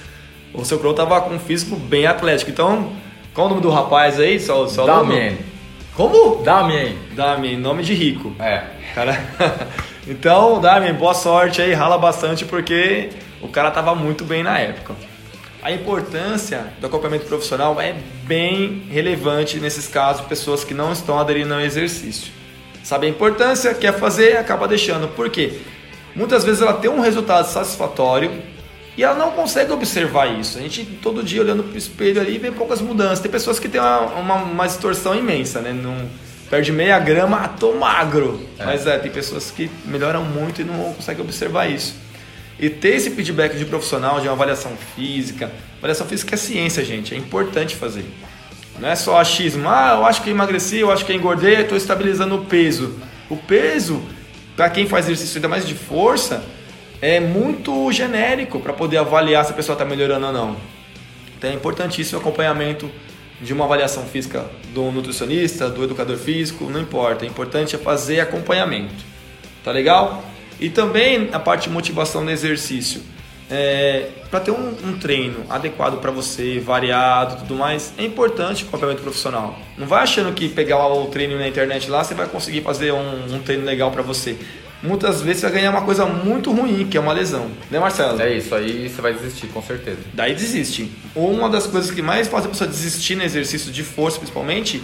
O 0.52 0.64
seu 0.64 0.78
Crow 0.78 0.92
tava 0.92 1.18
com 1.22 1.34
um 1.34 1.38
físico 1.38 1.76
bem 1.76 2.06
atlético. 2.06 2.50
Então, 2.50 2.92
qual 3.32 3.46
o 3.46 3.50
nome 3.50 3.62
do 3.62 3.70
rapaz 3.70 4.18
aí? 4.20 4.38
Só, 4.38 4.66
só. 4.66 4.84
Como? 5.94 6.42
Damien. 6.42 6.96
Damien, 7.14 7.58
nome 7.58 7.82
de 7.82 7.92
rico. 7.92 8.34
É. 8.40 8.64
Cara. 8.94 9.22
então, 10.08 10.60
Damien, 10.60 10.94
boa 10.94 11.12
sorte 11.12 11.60
aí, 11.60 11.72
rala 11.74 11.98
bastante 11.98 12.44
porque 12.46 13.10
o 13.42 13.48
cara 13.48 13.70
tava 13.70 13.94
muito 13.94 14.24
bem 14.24 14.42
na 14.42 14.58
época. 14.58 14.94
A 15.62 15.70
importância 15.70 16.72
do 16.80 16.86
acompanhamento 16.86 17.26
profissional 17.26 17.80
é 17.80 17.94
bem 18.24 18.84
relevante 18.90 19.60
nesses 19.60 19.86
casos, 19.86 20.26
pessoas 20.26 20.64
que 20.64 20.74
não 20.74 20.92
estão 20.92 21.18
aderindo 21.18 21.52
ao 21.52 21.60
exercício. 21.60 22.32
Sabe 22.82 23.06
a 23.06 23.10
importância, 23.10 23.72
quer 23.74 23.96
fazer, 23.98 24.38
acaba 24.38 24.66
deixando. 24.66 25.08
Por 25.08 25.30
quê? 25.30 25.60
Muitas 26.16 26.42
vezes 26.42 26.62
ela 26.62 26.74
tem 26.74 26.90
um 26.90 27.00
resultado 27.00 27.46
satisfatório, 27.46 28.32
e 28.96 29.02
ela 29.02 29.14
não 29.14 29.30
consegue 29.30 29.72
observar 29.72 30.26
isso. 30.38 30.58
A 30.58 30.60
gente 30.60 30.84
todo 30.84 31.22
dia 31.22 31.40
olhando 31.40 31.62
para 31.62 31.74
o 31.74 31.78
espelho 31.78 32.20
ali 32.20 32.38
vê 32.38 32.50
poucas 32.50 32.80
mudanças. 32.80 33.20
Tem 33.20 33.30
pessoas 33.30 33.58
que 33.58 33.68
têm 33.68 33.80
uma, 33.80 34.00
uma, 34.00 34.34
uma 34.36 34.66
distorção 34.66 35.14
imensa, 35.14 35.60
né? 35.60 35.72
Não, 35.72 35.96
perde 36.50 36.70
meia 36.70 36.98
grama, 36.98 37.38
ah, 37.38 37.48
tô 37.48 37.72
magro. 37.72 38.46
É. 38.58 38.66
Mas 38.66 38.86
é, 38.86 38.98
tem 38.98 39.10
pessoas 39.10 39.50
que 39.50 39.70
melhoram 39.86 40.22
muito 40.24 40.60
e 40.60 40.64
não 40.64 40.92
conseguem 40.92 41.24
observar 41.24 41.70
isso. 41.70 41.94
E 42.58 42.68
ter 42.68 42.96
esse 42.96 43.10
feedback 43.10 43.56
de 43.56 43.64
profissional, 43.64 44.20
de 44.20 44.28
uma 44.28 44.34
avaliação 44.34 44.72
física. 44.94 45.50
Avaliação 45.78 46.06
física 46.06 46.34
é 46.34 46.38
ciência, 46.38 46.84
gente. 46.84 47.14
É 47.14 47.16
importante 47.16 47.74
fazer. 47.74 48.04
Não 48.78 48.88
é 48.88 48.94
só 48.94 49.18
achismo. 49.18 49.68
Ah, 49.70 49.94
eu 49.96 50.04
acho 50.04 50.22
que 50.22 50.28
emagreci, 50.28 50.78
eu 50.78 50.92
acho 50.92 51.06
que 51.06 51.14
engordei, 51.14 51.62
estou 51.62 51.78
estabilizando 51.78 52.36
o 52.36 52.44
peso. 52.44 52.98
O 53.30 53.36
peso, 53.36 54.02
para 54.54 54.68
quem 54.68 54.86
faz 54.86 55.06
exercício 55.06 55.38
ainda 55.38 55.48
mais 55.48 55.66
de 55.66 55.74
força, 55.74 56.44
é 57.02 57.18
muito 57.18 57.90
genérico 57.90 58.60
para 58.60 58.72
poder 58.72 58.98
avaliar 58.98 59.44
se 59.44 59.50
a 59.50 59.54
pessoa 59.54 59.74
está 59.74 59.84
melhorando 59.84 60.26
ou 60.26 60.32
não. 60.32 60.56
Então 61.36 61.50
é 61.50 61.52
importantíssimo 61.52 62.18
o 62.18 62.20
acompanhamento 62.20 62.88
de 63.40 63.52
uma 63.52 63.64
avaliação 63.64 64.04
física 64.04 64.46
do 64.72 64.92
nutricionista, 64.92 65.68
do 65.68 65.82
educador 65.82 66.16
físico, 66.16 66.66
não 66.70 66.80
importa. 66.80 67.24
O 67.24 67.28
importante 67.28 67.74
é 67.74 67.78
fazer 67.78 68.20
acompanhamento. 68.20 68.94
Tá 69.64 69.72
legal? 69.72 70.22
E 70.60 70.70
também 70.70 71.28
a 71.32 71.40
parte 71.40 71.64
de 71.64 71.70
motivação 71.70 72.22
no 72.22 72.30
exercício. 72.30 73.02
É, 73.50 74.08
para 74.30 74.38
ter 74.38 74.52
um, 74.52 74.68
um, 74.84 74.96
treino 74.96 75.44
adequado 75.50 76.00
para 76.00 76.10
você, 76.12 76.60
variado 76.60 77.38
tudo 77.38 77.56
mais, 77.56 77.92
é 77.98 78.04
importante 78.04 78.62
o 78.62 78.68
acompanhamento 78.68 79.02
profissional. 79.02 79.58
Não 79.76 79.88
vai 79.88 80.04
achando 80.04 80.32
que 80.32 80.48
pegar 80.48 80.86
o 80.86 81.06
treino 81.06 81.36
na 81.36 81.48
internet 81.48 81.90
lá 81.90 82.04
você 82.04 82.14
vai 82.14 82.26
conseguir 82.26 82.62
fazer 82.62 82.92
um, 82.92 83.34
um 83.34 83.42
treino 83.42 83.64
legal 83.64 83.90
para 83.90 84.02
você 84.02 84.38
muitas 84.82 85.20
vezes 85.20 85.40
você 85.40 85.46
vai 85.46 85.60
ganhar 85.60 85.70
uma 85.70 85.82
coisa 85.82 86.04
muito 86.04 86.52
ruim, 86.52 86.86
que 86.86 86.96
é 86.96 87.00
uma 87.00 87.12
lesão. 87.12 87.50
Né, 87.70 87.78
Marcelo? 87.78 88.20
É 88.20 88.36
isso, 88.36 88.54
aí 88.54 88.88
você 88.88 89.00
vai 89.00 89.12
desistir, 89.14 89.46
com 89.48 89.62
certeza. 89.62 89.98
Daí 90.12 90.34
desiste. 90.34 90.90
Uma 91.14 91.48
das 91.48 91.66
coisas 91.66 91.90
que 91.90 92.02
mais 92.02 92.28
faz 92.28 92.44
a 92.46 92.48
pessoa 92.48 92.68
desistir 92.68 93.14
no 93.14 93.22
exercício 93.22 93.70
de 93.70 93.82
força, 93.82 94.18
principalmente, 94.18 94.82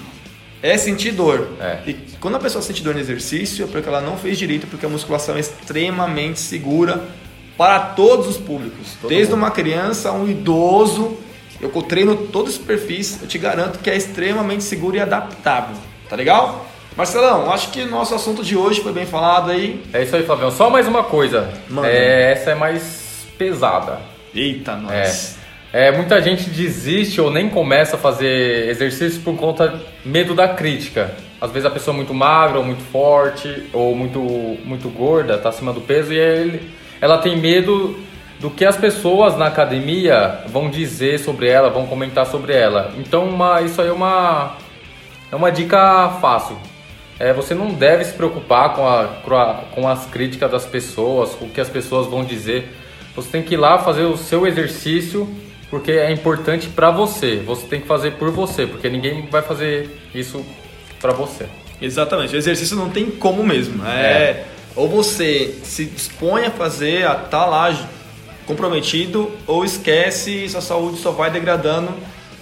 é 0.62 0.76
sentir 0.76 1.12
dor. 1.12 1.48
É. 1.60 1.80
E 1.86 1.94
quando 2.20 2.36
a 2.36 2.40
pessoa 2.40 2.62
sente 2.62 2.82
dor 2.82 2.94
no 2.94 3.00
exercício, 3.00 3.64
é 3.64 3.68
porque 3.68 3.88
ela 3.88 4.00
não 4.00 4.16
fez 4.16 4.38
direito, 4.38 4.66
porque 4.66 4.86
a 4.86 4.88
musculação 4.88 5.36
é 5.36 5.40
extremamente 5.40 6.40
segura 6.40 7.02
para 7.56 7.80
todos 7.80 8.28
os 8.28 8.36
públicos. 8.36 8.96
Todo 9.00 9.08
Desde 9.08 9.32
mundo. 9.32 9.42
uma 9.42 9.50
criança 9.50 10.10
a 10.10 10.12
um 10.12 10.28
idoso. 10.28 11.16
Eu 11.60 11.70
treino 11.82 12.16
todos 12.28 12.52
os 12.52 12.58
perfis, 12.58 13.18
eu 13.20 13.26
te 13.26 13.36
garanto 13.36 13.80
que 13.80 13.90
é 13.90 13.96
extremamente 13.96 14.62
seguro 14.62 14.96
e 14.96 15.00
adaptável. 15.00 15.76
Tá 16.08 16.14
legal? 16.14 16.67
Marcelão, 16.98 17.52
acho 17.52 17.70
que 17.70 17.84
nosso 17.84 18.12
assunto 18.12 18.42
de 18.42 18.56
hoje 18.56 18.80
foi 18.80 18.92
bem 18.92 19.06
falado 19.06 19.52
aí. 19.52 19.80
É 19.92 20.02
isso 20.02 20.16
aí, 20.16 20.24
Flavião. 20.24 20.50
Só 20.50 20.68
mais 20.68 20.88
uma 20.88 21.04
coisa. 21.04 21.48
É, 21.84 22.32
essa 22.32 22.50
é 22.50 22.54
mais 22.56 23.24
pesada. 23.38 24.00
Eita, 24.34 24.74
nós. 24.74 25.38
É, 25.72 25.86
é, 25.86 25.92
muita 25.92 26.20
gente 26.20 26.50
desiste 26.50 27.20
ou 27.20 27.30
nem 27.30 27.48
começa 27.48 27.94
a 27.94 27.98
fazer 28.00 28.68
exercício 28.68 29.20
por 29.20 29.36
conta 29.36 29.80
medo 30.04 30.34
da 30.34 30.48
crítica. 30.48 31.12
Às 31.40 31.52
vezes 31.52 31.66
a 31.66 31.70
pessoa 31.70 31.94
é 31.94 31.98
muito 31.98 32.12
magra, 32.12 32.58
ou 32.58 32.64
muito 32.64 32.82
forte, 32.82 33.68
ou 33.72 33.94
muito, 33.94 34.18
muito 34.64 34.88
gorda, 34.88 35.36
está 35.36 35.50
acima 35.50 35.72
do 35.72 35.80
peso, 35.80 36.12
e 36.12 36.18
ele, 36.18 36.68
ela 37.00 37.18
tem 37.18 37.36
medo 37.36 37.96
do 38.40 38.50
que 38.50 38.64
as 38.64 38.76
pessoas 38.76 39.36
na 39.36 39.46
academia 39.46 40.40
vão 40.48 40.68
dizer 40.68 41.20
sobre 41.20 41.48
ela, 41.48 41.70
vão 41.70 41.86
comentar 41.86 42.26
sobre 42.26 42.54
ela. 42.54 42.92
Então 42.98 43.24
uma, 43.24 43.62
isso 43.62 43.80
aí 43.80 43.86
é 43.86 43.92
uma, 43.92 44.56
é 45.30 45.36
uma 45.36 45.52
dica 45.52 46.18
fácil 46.20 46.58
é, 47.18 47.32
você 47.32 47.54
não 47.54 47.72
deve 47.72 48.04
se 48.04 48.12
preocupar 48.12 48.74
com, 48.74 48.86
a, 48.86 49.64
com 49.74 49.88
as 49.88 50.06
críticas 50.06 50.50
das 50.50 50.64
pessoas, 50.64 51.30
com 51.34 51.46
o 51.46 51.50
que 51.50 51.60
as 51.60 51.68
pessoas 51.68 52.06
vão 52.06 52.24
dizer. 52.24 52.72
Você 53.16 53.28
tem 53.30 53.42
que 53.42 53.54
ir 53.54 53.56
lá 53.56 53.78
fazer 53.78 54.02
o 54.02 54.16
seu 54.16 54.46
exercício 54.46 55.28
porque 55.70 55.92
é 55.92 56.10
importante 56.12 56.68
para 56.68 56.90
você. 56.90 57.36
Você 57.44 57.66
tem 57.66 57.80
que 57.80 57.86
fazer 57.86 58.12
por 58.12 58.30
você, 58.30 58.66
porque 58.66 58.88
ninguém 58.88 59.26
vai 59.26 59.42
fazer 59.42 60.00
isso 60.14 60.44
para 61.00 61.12
você. 61.12 61.46
Exatamente. 61.80 62.34
O 62.34 62.38
exercício 62.38 62.76
não 62.76 62.88
tem 62.88 63.10
como 63.10 63.42
mesmo. 63.42 63.84
É, 63.84 64.00
é. 64.00 64.46
ou 64.74 64.88
você 64.88 65.58
se 65.62 65.84
dispõe 65.84 66.44
a 66.44 66.50
fazer, 66.50 67.06
a 67.06 67.12
estar 67.12 67.24
tá 67.26 67.46
lá 67.46 67.76
comprometido, 68.46 69.30
ou 69.46 69.64
esquece 69.64 70.44
e 70.44 70.48
sua 70.48 70.60
saúde 70.60 70.98
só 70.98 71.10
vai 71.10 71.30
degradando 71.30 71.92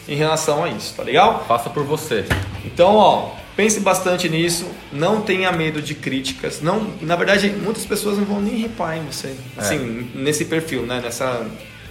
em 0.08 0.14
relação 0.14 0.62
a 0.62 0.68
isso, 0.68 0.94
tá 0.94 1.02
legal? 1.02 1.44
Faça 1.48 1.68
por 1.68 1.82
você. 1.82 2.24
Então, 2.64 2.94
ó, 2.94 3.30
Pense 3.56 3.80
bastante 3.80 4.28
nisso, 4.28 4.66
não 4.92 5.22
tenha 5.22 5.50
medo 5.50 5.80
de 5.80 5.94
críticas. 5.94 6.60
Não, 6.60 6.92
na 7.00 7.16
verdade, 7.16 7.48
muitas 7.48 7.86
pessoas 7.86 8.18
não 8.18 8.24
vão 8.26 8.40
nem 8.40 8.56
reparar 8.58 8.98
em 8.98 9.06
você, 9.06 9.34
assim, 9.56 10.10
é. 10.14 10.18
nesse 10.18 10.44
perfil, 10.44 10.82
né? 10.82 11.00
Nessa 11.02 11.46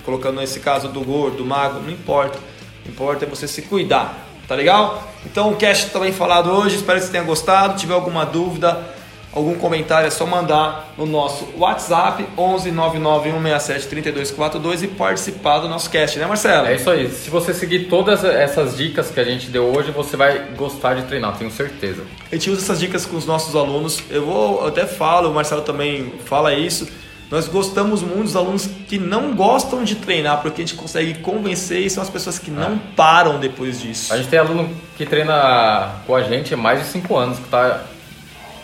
colocando 0.05 0.39
nesse 0.39 0.59
caso 0.59 0.87
do 0.87 1.01
gordo, 1.01 1.37
do 1.37 1.45
magro, 1.45 1.81
não 1.81 1.89
importa. 1.89 2.37
O 2.85 2.89
importa 2.89 3.25
é 3.25 3.27
você 3.27 3.47
se 3.47 3.63
cuidar, 3.63 4.27
tá 4.47 4.53
legal? 4.53 5.11
Então 5.25 5.51
o 5.51 5.55
cast 5.55 5.89
também 5.89 6.13
falado 6.13 6.51
hoje, 6.51 6.75
espero 6.75 6.99
que 6.99 7.05
você 7.05 7.11
tenha 7.11 7.23
gostado. 7.23 7.73
Se 7.73 7.79
tiver 7.79 7.95
alguma 7.95 8.23
dúvida, 8.23 8.94
algum 9.35 9.55
comentário, 9.55 10.07
é 10.07 10.09
só 10.09 10.25
mandar 10.25 10.93
no 10.97 11.05
nosso 11.05 11.47
WhatsApp 11.57 12.25
11 12.37 12.71
99167 12.71 13.87
3242 13.87 14.83
e 14.83 14.87
participar 14.87 15.59
do 15.59 15.67
nosso 15.67 15.89
cast, 15.89 16.17
né 16.17 16.25
Marcelo? 16.25 16.67
É 16.67 16.75
isso 16.75 16.89
aí. 16.89 17.09
Se 17.11 17.29
você 17.29 17.53
seguir 17.53 17.87
todas 17.87 18.23
essas 18.23 18.77
dicas 18.77 19.11
que 19.11 19.19
a 19.19 19.23
gente 19.23 19.49
deu 19.49 19.65
hoje, 19.65 19.91
você 19.91 20.15
vai 20.15 20.47
gostar 20.55 20.95
de 20.95 21.03
treinar, 21.03 21.37
tenho 21.37 21.51
certeza. 21.51 22.03
A 22.31 22.35
gente 22.35 22.49
usa 22.49 22.61
essas 22.61 22.79
dicas 22.79 23.05
com 23.05 23.17
os 23.17 23.25
nossos 23.25 23.55
alunos. 23.55 24.01
Eu 24.09 24.25
vou, 24.25 24.61
eu 24.61 24.67
até 24.67 24.85
falo, 24.85 25.29
o 25.29 25.33
Marcelo 25.33 25.61
também 25.61 26.13
fala 26.25 26.53
isso. 26.53 26.87
Nós 27.29 27.47
gostamos 27.47 28.01
muito 28.03 28.23
dos 28.23 28.35
alunos 28.35 28.69
que 28.87 28.99
não 28.99 29.35
gostam 29.35 29.83
de 29.83 29.95
treinar, 29.95 30.41
porque 30.41 30.61
a 30.61 30.65
gente 30.65 30.77
consegue 30.77 31.15
convencer 31.15 31.79
e 31.79 31.89
são 31.89 32.03
as 32.03 32.09
pessoas 32.09 32.37
que 32.37 32.51
não 32.51 32.77
param 32.77 33.39
depois 33.39 33.81
disso. 33.81 34.13
A 34.13 34.17
gente 34.17 34.29
tem 34.29 34.37
aluno 34.37 34.69
que 34.95 35.05
treina 35.05 35.95
com 36.05 36.15
a 36.15 36.21
gente 36.21 36.53
há 36.53 36.57
mais 36.57 36.79
de 36.79 36.85
5 36.85 37.17
anos, 37.17 37.39
que 37.39 37.47
tá, 37.49 37.83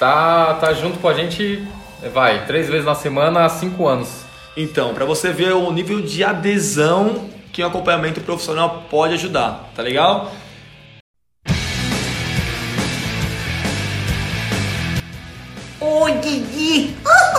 tá, 0.02 0.56
tá 0.56 0.74
junto 0.74 0.98
com 0.98 1.08
a 1.08 1.14
gente, 1.14 1.64
vai, 2.12 2.44
três 2.48 2.68
vezes 2.68 2.84
na 2.84 2.96
semana 2.96 3.46
há 3.46 3.50
5 3.50 3.88
anos. 3.88 4.10
Então, 4.58 4.96
para 4.96 5.06
você 5.06 5.32
ver 5.32 5.54
o 5.54 5.72
nível 5.72 6.02
de 6.02 6.24
adesão 6.24 7.30
que 7.54 7.64
um 7.64 7.68
acompanhamento 7.68 8.20
profissional 8.20 8.86
pode 8.90 9.14
ajudar, 9.14 9.70
tá 9.76 9.84
legal? 9.84 10.32
Ô, 15.80 16.10
Didi! 16.20 16.96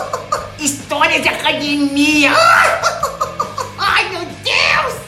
História 0.61 1.21
de 1.21 1.29
academia! 1.29 2.31
Ai, 3.77 4.09
meu 4.09 4.21
Deus! 4.21 5.01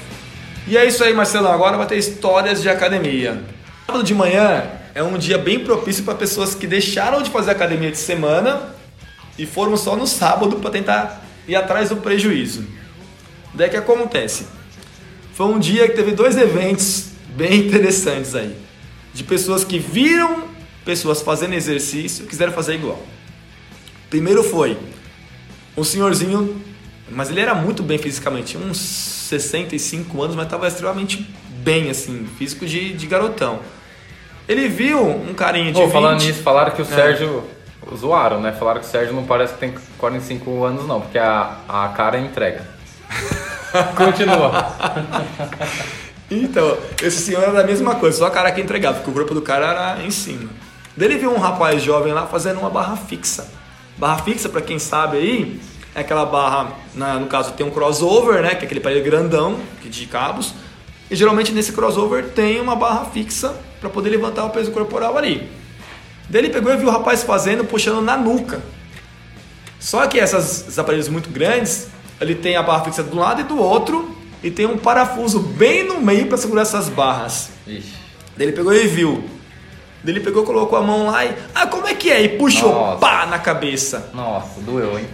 E 0.67 0.77
é 0.77 0.85
isso 0.87 1.05
aí, 1.05 1.15
Marcelão. 1.15 1.53
Agora 1.53 1.77
vai 1.77 1.87
ter 1.87 1.99
histórias 1.99 2.61
de 2.61 2.69
academia. 2.69 3.45
Sábado 3.87 4.03
de 4.03 4.13
manhã 4.13 4.83
é 4.95 5.03
um 5.03 5.19
dia 5.19 5.37
bem 5.37 5.59
propício 5.59 6.05
para 6.05 6.15
pessoas 6.15 6.55
que 6.55 6.67
deixaram 6.67 7.21
de 7.21 7.31
fazer 7.31 7.51
academia 7.51 7.91
de 7.91 7.99
semana 7.99 8.75
e 9.37 9.45
foram 9.45 9.77
só 9.77 9.97
no 9.97 10.07
sábado 10.07 10.57
para 10.57 10.71
tentar 10.71 11.25
ir 11.49 11.57
atrás 11.57 11.89
do 11.89 11.97
prejuízo. 11.97 12.65
Daí 13.53 13.69
que 13.69 13.77
acontece? 13.77 14.47
Foi 15.33 15.47
um 15.47 15.59
dia 15.59 15.89
que 15.89 15.97
teve 15.97 16.13
dois 16.13 16.37
eventos 16.37 17.07
bem 17.29 17.67
interessantes 17.67 18.35
aí. 18.35 18.57
De 19.13 19.25
pessoas 19.25 19.65
que 19.65 19.79
viram 19.79 20.45
pessoas 20.85 21.23
fazendo 21.23 21.55
exercício 21.55 22.25
e 22.25 22.29
quiseram 22.29 22.53
fazer 22.53 22.75
igual. 22.75 23.03
Primeiro 24.09 24.45
foi 24.45 24.79
um 25.77 25.83
senhorzinho, 25.83 26.63
mas 27.11 27.31
ele 27.31 27.41
era 27.41 27.55
muito 27.55 27.83
bem 27.83 27.99
fisicamente, 27.99 28.57
uns 28.57 28.79
65 28.79 30.23
anos, 30.23 30.37
mas 30.37 30.45
estava 30.45 30.69
extremamente 30.69 31.29
bem, 31.65 31.91
assim, 31.91 32.29
físico 32.39 32.65
de, 32.65 32.93
de 32.93 33.07
garotão. 33.07 33.61
Ele 34.49 34.69
viu 34.69 35.01
um 35.07 35.33
carinha 35.35 35.67
de 35.67 35.73
Pô, 35.79 35.85
20... 35.87 35.93
falando 35.93 36.21
nisso, 36.23 36.43
falaram 36.43 36.71
que 36.73 36.83
o 36.83 36.85
É. 36.85 36.87
Sérgio. 36.89 37.45
Zoaram, 37.95 38.41
né? 38.41 38.51
Falaram 38.53 38.81
que 38.81 38.87
o 38.87 38.91
Sérgio 38.91 39.15
não 39.15 39.25
parece 39.25 39.53
que 39.55 39.61
tem 39.61 39.75
45 39.99 40.65
anos, 40.65 40.87
não, 40.87 41.01
porque 41.03 41.19
a, 41.19 41.59
a 41.69 41.89
cara 41.89 42.19
entrega. 42.19 42.63
Continua. 43.97 44.73
Então, 46.31 46.77
esse 47.03 47.19
senhor 47.21 47.43
era 47.43 47.61
a 47.61 47.65
mesma 47.65 47.97
coisa, 47.97 48.17
só 48.19 48.27
a 48.27 48.31
cara 48.31 48.51
que 48.53 48.61
entregava, 48.61 48.97
porque 48.97 49.11
o 49.11 49.15
corpo 49.15 49.35
do 49.35 49.43
cara 49.43 49.67
era 49.67 50.03
em 50.03 50.11
cima. 50.11 50.49
Daí 50.97 51.09
ele 51.09 51.19
viu 51.19 51.31
um 51.33 51.39
rapaz 51.39 51.83
jovem 51.83 52.13
lá 52.13 52.27
fazendo 52.27 52.59
uma 52.61 52.71
barra 52.71 52.97
fixa. 52.97 53.47
Barra 53.99 54.23
fixa, 54.23 54.49
pra 54.49 54.61
quem 54.63 54.79
sabe 54.79 55.19
aí, 55.19 55.61
é 55.95 56.01
aquela 56.01 56.25
barra, 56.25 56.69
na- 56.95 57.15
no 57.19 57.27
caso 57.27 57.53
tem 57.53 57.67
um 57.67 57.71
crossover, 57.71 58.41
né, 58.43 58.51
que 58.55 58.63
é 58.63 58.65
aquele 58.65 58.81
aparelho 58.81 59.05
grandão 59.05 59.57
que 59.83 59.89
de 59.89 60.07
cabos. 60.07 60.55
E 61.11 61.15
geralmente 61.15 61.53
nesse 61.53 61.73
crossover 61.73 62.29
tem 62.31 62.61
uma 62.61 62.75
barra 62.75 63.05
fixa 63.05 63.55
para 63.85 63.93
poder 63.93 64.09
levantar 64.09 64.45
o 64.45 64.51
peso 64.51 64.71
corporal 64.71 65.19
ali. 65.19 65.49
Daí 66.29 66.41
ele 66.43 66.51
pegou 66.51 66.73
e 66.73 66.77
viu 66.77 66.89
o 66.89 66.91
rapaz 66.91 67.23
fazendo, 67.23 67.65
puxando 67.65 68.01
na 68.01 68.17
nuca. 68.17 68.63
Só 69.79 70.07
que 70.07 70.19
essas, 70.19 70.63
esses 70.63 70.79
aparelhos 70.79 71.09
muito 71.09 71.29
grandes, 71.29 71.89
ele 72.19 72.35
tem 72.35 72.57
a 72.57 72.63
barra 72.63 72.85
fixa 72.85 73.03
de 73.03 73.15
um 73.15 73.19
lado 73.19 73.43
e 73.43 73.45
do 73.45 73.59
outro, 73.59 74.17
e 74.43 74.51
tem 74.51 74.65
um 74.65 74.79
parafuso 74.79 75.39
bem 75.39 75.85
no 75.85 76.01
meio 76.01 76.27
para 76.27 76.39
segurar 76.39 76.63
essas 76.63 76.89
barras. 76.89 77.51
Ixi. 77.67 77.93
Daí 78.37 78.47
ele 78.47 78.57
pegou 78.57 78.73
e 78.75 78.87
viu. 78.87 79.23
Daí 80.03 80.15
ele 80.15 80.21
pegou, 80.21 80.45
colocou 80.45 80.79
a 80.79 80.83
mão 80.83 81.07
lá 81.11 81.25
e. 81.25 81.35
Ah, 81.55 81.67
como 81.67 81.87
é 81.87 81.95
que 81.95 82.11
é? 82.11 82.23
E 82.23 82.29
puxou, 82.31 82.73
Nossa. 82.73 82.99
pá, 82.99 83.27
na 83.27 83.39
cabeça. 83.39 84.11
Nossa, 84.15 84.61
doeu, 84.63 84.99
hein? 84.99 85.07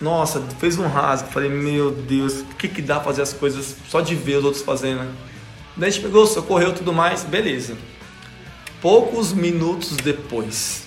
Nossa, 0.00 0.42
fez 0.58 0.76
um 0.78 0.86
rasgo. 0.88 1.28
Falei, 1.30 1.48
meu 1.48 1.92
Deus, 1.92 2.40
o 2.40 2.56
que, 2.56 2.68
que 2.68 2.82
dá 2.82 3.00
fazer 3.00 3.22
as 3.22 3.32
coisas 3.32 3.76
só 3.88 4.00
de 4.00 4.14
ver 4.14 4.36
os 4.38 4.44
outros 4.44 4.62
fazendo? 4.62 5.00
né? 5.00 5.10
Daí 5.76 5.88
a 5.88 5.92
gente 5.92 6.02
pegou, 6.02 6.26
socorreu 6.26 6.72
tudo 6.72 6.92
mais, 6.92 7.22
beleza. 7.22 7.76
Poucos 8.80 9.32
minutos 9.32 9.96
depois. 9.96 10.84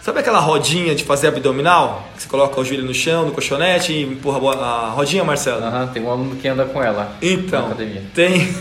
Sabe 0.00 0.20
aquela 0.20 0.38
rodinha 0.38 0.94
de 0.94 1.02
fazer 1.04 1.28
abdominal? 1.28 2.06
Que 2.14 2.22
você 2.22 2.28
coloca 2.28 2.60
o 2.60 2.64
joelho 2.64 2.84
no 2.84 2.92
chão, 2.92 3.24
no 3.26 3.32
colchonete 3.32 3.92
e 3.92 4.02
empurra 4.02 4.38
a 4.60 4.90
rodinha, 4.90 5.24
Marcelo? 5.24 5.64
Aham, 5.64 5.86
tem 5.88 6.02
um 6.02 6.10
aluno 6.10 6.36
que 6.36 6.46
anda 6.46 6.64
com 6.66 6.82
ela. 6.82 7.16
Então, 7.22 7.74
tem 8.14 8.54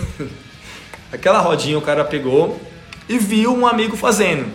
aquela 1.11 1.39
rodinha 1.39 1.77
o 1.77 1.81
cara 1.81 2.05
pegou 2.05 2.59
e 3.09 3.17
viu 3.17 3.53
um 3.53 3.67
amigo 3.67 3.97
fazendo. 3.97 4.45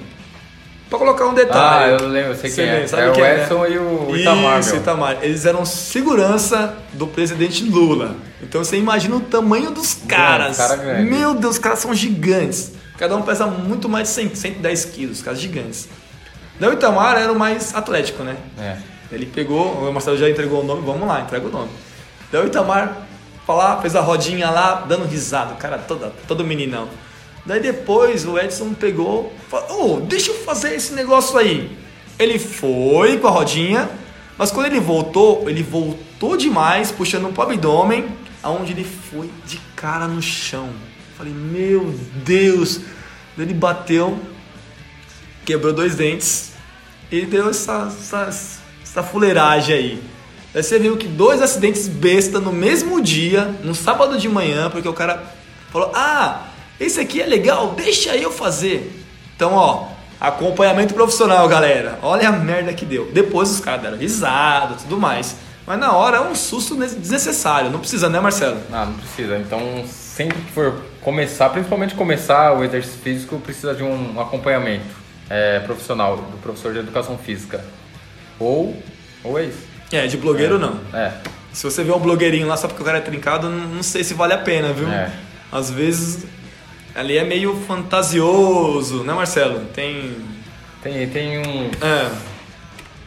Pra 0.89 0.99
colocar 0.99 1.27
um 1.27 1.33
Ah, 1.33 1.35
detalhe. 1.35 1.93
eu 2.03 2.09
lembro, 2.09 2.31
eu 2.31 2.35
sei 2.37 2.51
quem 2.51 2.65
é. 2.65 2.87
sabe 2.87 3.03
é 3.03 3.09
o 3.11 3.13
quem 3.13 3.23
né? 3.23 3.43
Edson 3.43 3.67
e 3.67 3.77
o 3.79 4.17
Itamar, 4.17 4.59
Isso, 4.61 4.71
meu. 4.71 4.81
Itamar. 4.81 5.19
Eles 5.21 5.45
eram 5.45 5.67
segurança 5.67 6.75
do 6.95 7.07
presidente 7.07 7.63
Lula. 7.65 8.17
Então 8.43 8.65
você 8.65 8.79
imagina 8.79 9.15
o 9.17 9.21
tamanho 9.21 9.71
dos 9.71 9.93
caras. 9.93 10.57
cara. 10.57 11.03
Meu 11.03 11.35
Deus, 11.35 11.57
os 11.57 11.59
caras 11.59 11.81
são 11.81 11.93
gigantes. 11.95 12.73
Cada 12.99 13.17
um 13.17 13.23
pesa 13.23 13.47
muito 13.47 13.89
mais 13.89 14.09
de 14.09 14.15
100, 14.15 14.35
110 14.35 14.85
quilos, 14.87 15.23
caras 15.23 15.41
gigantes. 15.41 15.89
Daí 16.59 16.69
o 16.69 16.73
Itamar 16.73 17.17
era 17.17 17.33
o 17.33 17.39
mais 17.39 17.75
atlético, 17.75 18.25
né? 18.25 18.37
É. 18.59 18.77
Ele 19.13 19.25
pegou, 19.25 19.89
o 19.89 19.93
Marcelo 19.93 20.19
já 20.19 20.29
entregou 20.29 20.63
o 20.63 20.65
nome, 20.65 20.85
vamos 20.85 21.07
lá, 21.07 21.21
entrega 21.21 21.47
o 21.47 21.51
nome. 21.51 21.71
Daí 22.33 22.43
o 22.43 22.47
Itamar 22.47 23.07
falar, 23.47 23.81
fez 23.81 23.95
a 23.95 24.01
rodinha 24.01 24.51
lá, 24.51 24.85
dando 24.87 25.07
risada, 25.07 25.55
o 25.55 25.57
cara 25.57 25.79
todo, 25.79 26.13
todo 26.27 26.45
meninão. 26.45 26.89
Daí 27.47 27.61
depois 27.61 28.27
o 28.27 28.37
Edson 28.39 28.75
pegou, 28.75 29.33
falou, 29.49 29.97
oh, 29.97 30.01
deixa 30.01 30.33
eu 30.33 30.35
fazer 30.35 30.75
esse 30.75 30.93
negócio 30.93 31.39
aí. 31.39 31.75
Ele 32.19 32.39
foi 32.39 33.17
com 33.17 33.29
a 33.29 33.31
rodinha, 33.31 33.89
mas 34.37 34.51
quando 34.51 34.67
ele 34.67 34.81
voltou, 34.81 35.49
ele 35.49 35.63
voltou 35.63 36.37
demais, 36.37 36.91
puxando 36.91 37.33
pro 37.33 37.45
abdômen, 37.45 38.07
aonde 38.43 38.73
ele 38.73 38.85
foi 38.85 39.31
de 39.47 39.59
cara 39.77 40.07
no 40.09 40.21
chão. 40.21 40.69
Falei, 41.19 41.33
meu 41.33 41.93
Deus! 42.25 42.81
Ele 43.37 43.53
bateu, 43.53 44.21
quebrou 45.45 45.73
dois 45.73 45.97
dentes 45.97 46.53
e 47.11 47.27
deu 47.27 47.51
essa, 47.51 47.93
essa, 48.01 48.29
essa 48.83 49.03
fuleiragem 49.03 49.75
aí. 49.75 50.03
Daí 50.55 50.63
você 50.63 50.79
viu 50.79 50.97
que 50.97 51.09
dois 51.09 51.43
acidentes 51.43 51.89
besta 51.89 52.39
no 52.39 52.53
mesmo 52.53 53.01
dia, 53.01 53.53
no 53.65 53.75
sábado 53.75 54.17
de 54.17 54.29
manhã, 54.29 54.71
porque 54.71 54.89
o 54.89 54.93
cara 54.93 55.25
falou: 55.73 55.91
Ah, 55.93 56.47
esse 56.79 57.01
aqui 57.01 57.21
é 57.21 57.27
legal, 57.27 57.75
deixa 57.75 58.17
eu 58.17 58.31
fazer. 58.31 59.05
Então, 59.35 59.55
ó, 59.55 59.89
acompanhamento 60.21 60.95
profissional, 60.95 61.49
galera. 61.49 61.99
Olha 62.01 62.29
a 62.29 62.33
merda 62.33 62.73
que 62.73 62.85
deu. 62.85 63.11
Depois 63.13 63.51
os 63.51 63.61
caras 63.61 63.83
deram 63.83 63.99
risada 63.99 64.77
tudo 64.77 64.97
mais. 64.99 65.35
Mas 65.67 65.79
na 65.79 65.93
hora 65.93 66.17
é 66.17 66.21
um 66.21 66.35
susto 66.35 66.75
desnecessário. 66.75 67.71
Não 67.71 67.79
precisa, 67.79 68.09
né, 68.09 68.19
Marcelo? 68.21 68.59
Ah, 68.73 68.87
não 68.87 68.95
precisa. 68.95 69.37
Então, 69.37 69.85
sempre 69.87 70.39
que 70.39 70.51
for 70.53 70.83
começar, 71.09 71.49
principalmente 71.49 71.95
começar 71.95 72.53
o 72.53 72.63
exercício 72.63 73.01
físico, 73.01 73.39
precisa 73.39 73.75
de 73.75 73.83
um 73.83 74.21
acompanhamento 74.21 74.85
é, 75.31 75.59
profissional, 75.61 76.19
do 76.19 76.37
professor 76.43 76.71
de 76.75 76.81
educação 76.81 77.17
física. 77.17 77.65
Ou, 78.39 78.77
ou 79.25 79.39
é 79.39 79.45
isso. 79.45 79.67
É, 79.91 80.07
de 80.07 80.19
blogueiro 80.19 80.59
não. 80.59 80.79
É. 80.93 81.13
Se 81.51 81.65
você 81.65 81.83
vê 81.83 81.93
um 81.93 81.99
blogueirinho 81.99 82.47
lá 82.47 82.59
só 82.59 82.69
porque 82.69 82.83
o 82.83 82.85
cara 82.85 82.99
é 82.99 83.01
trincado, 83.01 83.49
não, 83.49 83.83
sei 83.83 84.05
se 84.05 84.13
vale 84.13 84.35
a 84.35 84.39
pena, 84.39 84.71
viu? 84.71 84.87
É. 84.87 85.11
Às 85.51 85.71
vezes 85.71 86.27
ali 86.95 87.17
é 87.17 87.25
meio 87.25 87.57
fantasioso, 87.67 89.03
né, 89.03 89.15
Marcelo? 89.15 89.61
Tem. 89.73 90.15
Tem, 90.83 91.09
tem 91.09 91.39
um 91.39 91.71
É, 91.83 92.11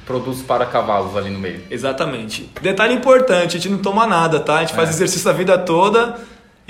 produtos 0.07 0.41
para 0.41 0.65
cavalos 0.65 1.15
ali 1.15 1.29
no 1.29 1.37
meio. 1.37 1.61
exatamente. 1.69 2.49
Detalhe 2.63 2.95
importante: 2.95 3.57
a 3.57 3.59
gente 3.59 3.69
não 3.69 3.77
toma 3.77 4.07
nada, 4.07 4.39
tá? 4.39 4.55
A 4.57 4.61
gente 4.61 4.73
faz 4.73 4.89
É. 4.89 4.93
exercício 4.93 5.29
a 5.29 5.33
vida 5.33 5.55
toda 5.59 6.19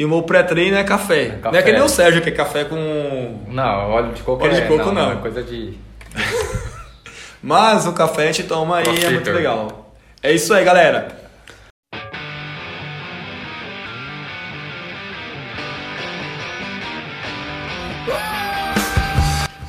e 0.02 0.06
o 0.06 0.10
meu 0.10 0.24
pré-treino 0.24 0.76
é 0.76 0.84
café. 0.84 1.28
Não 1.28 1.36
é 1.36 1.38
café. 1.42 1.62
que 1.62 1.72
nem 1.74 1.82
o 1.84 1.88
Sérgio, 1.88 2.24
que 2.24 2.30
é 2.30 2.32
café 2.32 2.64
com. 2.64 3.44
Não, 3.48 3.92
óleo 3.92 4.14
de 4.14 4.24
coco 4.24 4.44
Óleo 4.44 4.56
de 4.56 4.62
é- 4.62 4.66
coco 4.66 4.92
não. 4.92 5.12
é 5.12 5.16
coisa 5.18 5.44
de. 5.44 5.78
Mas 7.40 7.86
o 7.86 7.94
café 7.94 8.24
a 8.24 8.26
gente 8.32 8.46
toma 8.46 8.78
aí, 8.78 8.86
é 9.06 9.10
muito 9.12 9.30
legal. 9.32 9.94
É 10.24 10.34
isso 10.34 10.52
aí, 10.56 10.66
galera. 10.66 11.08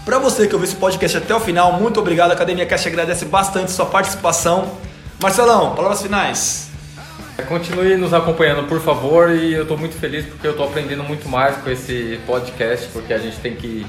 Pra 0.06 0.18
você 0.18 0.46
que 0.46 0.54
ouviu 0.54 0.66
esse 0.66 0.76
podcast 0.76 1.18
até 1.18 1.34
o 1.34 1.40
final, 1.40 1.74
muito 1.74 2.00
obrigado. 2.00 2.30
A 2.30 2.34
Academia 2.34 2.64
Cast 2.64 2.88
agradece 2.88 3.26
bastante 3.26 3.70
sua 3.70 3.84
participação. 3.84 4.78
Marcelão, 5.22 5.74
palavras 5.74 6.00
finais. 6.00 6.71
Continue 7.52 7.98
nos 7.98 8.14
acompanhando, 8.14 8.66
por 8.66 8.80
favor, 8.80 9.30
e 9.30 9.52
eu 9.52 9.64
estou 9.64 9.76
muito 9.76 9.94
feliz 9.94 10.24
porque 10.24 10.46
eu 10.46 10.52
estou 10.52 10.66
aprendendo 10.66 11.04
muito 11.04 11.28
mais 11.28 11.54
com 11.58 11.68
esse 11.68 12.18
podcast, 12.26 12.88
porque 12.94 13.12
a 13.12 13.18
gente 13.18 13.36
tem 13.40 13.54
que 13.54 13.86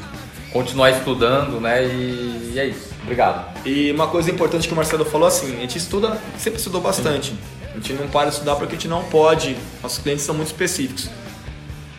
continuar 0.52 0.92
estudando, 0.92 1.62
né? 1.62 1.82
E, 1.86 2.52
e 2.54 2.60
é 2.60 2.66
isso. 2.66 2.90
Obrigado. 3.04 3.58
E 3.66 3.90
uma 3.94 4.08
coisa 4.08 4.30
importante 4.30 4.68
que 4.68 4.74
o 4.74 4.76
Marcelo 4.76 5.06
falou 5.06 5.30
assim, 5.30 5.56
a 5.56 5.62
gente 5.62 5.78
estuda, 5.78 6.20
sempre 6.38 6.60
estudou 6.60 6.82
bastante. 6.82 7.34
A 7.72 7.76
gente 7.76 7.94
não 7.94 8.10
para 8.10 8.28
de 8.28 8.34
estudar 8.34 8.58
porque 8.58 8.76
a 8.76 8.78
gente 8.78 8.90
não 8.90 9.06
pode. 9.06 9.56
Nossos 9.82 10.00
clientes 10.00 10.26
são 10.26 10.36
muito 10.36 10.48
específicos. 10.48 11.10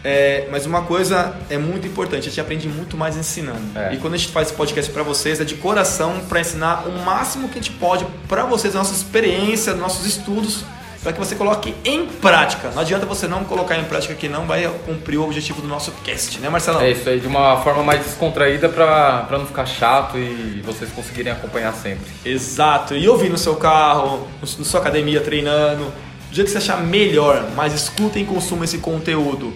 É, 0.05 0.46
mas 0.50 0.66
uma 0.66 0.83
coisa 0.83 1.35
é 1.48 1.57
muito 1.57 1.87
importante, 1.87 2.27
a 2.27 2.29
gente 2.29 2.40
aprende 2.42 2.68
muito 2.68 2.94
mais 2.94 3.16
ensinando. 3.16 3.62
É. 3.74 3.94
E 3.94 3.96
quando 3.96 4.12
a 4.12 4.16
gente 4.18 4.31
faz 4.31 4.48
esse 4.48 4.57
podcast 4.57 4.92
para 4.92 5.03
vocês, 5.03 5.40
é 5.40 5.44
de 5.44 5.55
coração 5.55 6.20
para 6.29 6.40
ensinar 6.40 6.87
o 6.87 6.92
máximo 7.03 7.48
que 7.48 7.59
a 7.59 7.62
gente 7.62 7.72
pode 7.79 8.07
para 8.29 8.44
vocês, 8.44 8.77
a 8.77 8.81
nossa 8.81 8.92
experiência, 8.92 9.72
nossos 9.72 10.05
estudos, 10.05 10.62
para 11.04 11.12
que 11.12 11.18
você 11.18 11.36
coloque 11.36 11.74
em 11.84 12.06
prática. 12.06 12.70
Não 12.70 12.80
adianta 12.80 13.04
você 13.04 13.28
não 13.28 13.44
colocar 13.44 13.76
em 13.76 13.84
prática 13.84 14.14
que 14.14 14.26
não 14.26 14.46
vai 14.46 14.66
cumprir 14.86 15.18
o 15.18 15.24
objetivo 15.24 15.60
do 15.60 15.68
nosso 15.68 15.92
cast, 16.02 16.40
né, 16.40 16.48
Marcelão? 16.48 16.80
É 16.80 16.90
isso 16.92 17.06
aí, 17.06 17.20
de 17.20 17.26
uma 17.26 17.58
forma 17.62 17.82
mais 17.82 18.02
descontraída 18.02 18.70
para 18.70 19.28
não 19.30 19.44
ficar 19.46 19.66
chato 19.66 20.16
e 20.16 20.62
vocês 20.64 20.90
conseguirem 20.90 21.30
acompanhar 21.30 21.74
sempre. 21.74 22.06
Exato. 22.24 22.94
E 22.96 23.06
ouvir 23.06 23.28
no 23.28 23.36
seu 23.36 23.54
carro, 23.56 24.26
na 24.40 24.46
sua 24.64 24.80
academia, 24.80 25.20
treinando, 25.20 25.84
do 25.84 26.34
jeito 26.34 26.46
que 26.46 26.52
você 26.52 26.58
achar 26.58 26.80
melhor, 26.80 27.50
mas 27.54 27.74
escutem 27.74 28.22
e 28.22 28.26
consumam 28.26 28.64
esse 28.64 28.78
conteúdo. 28.78 29.52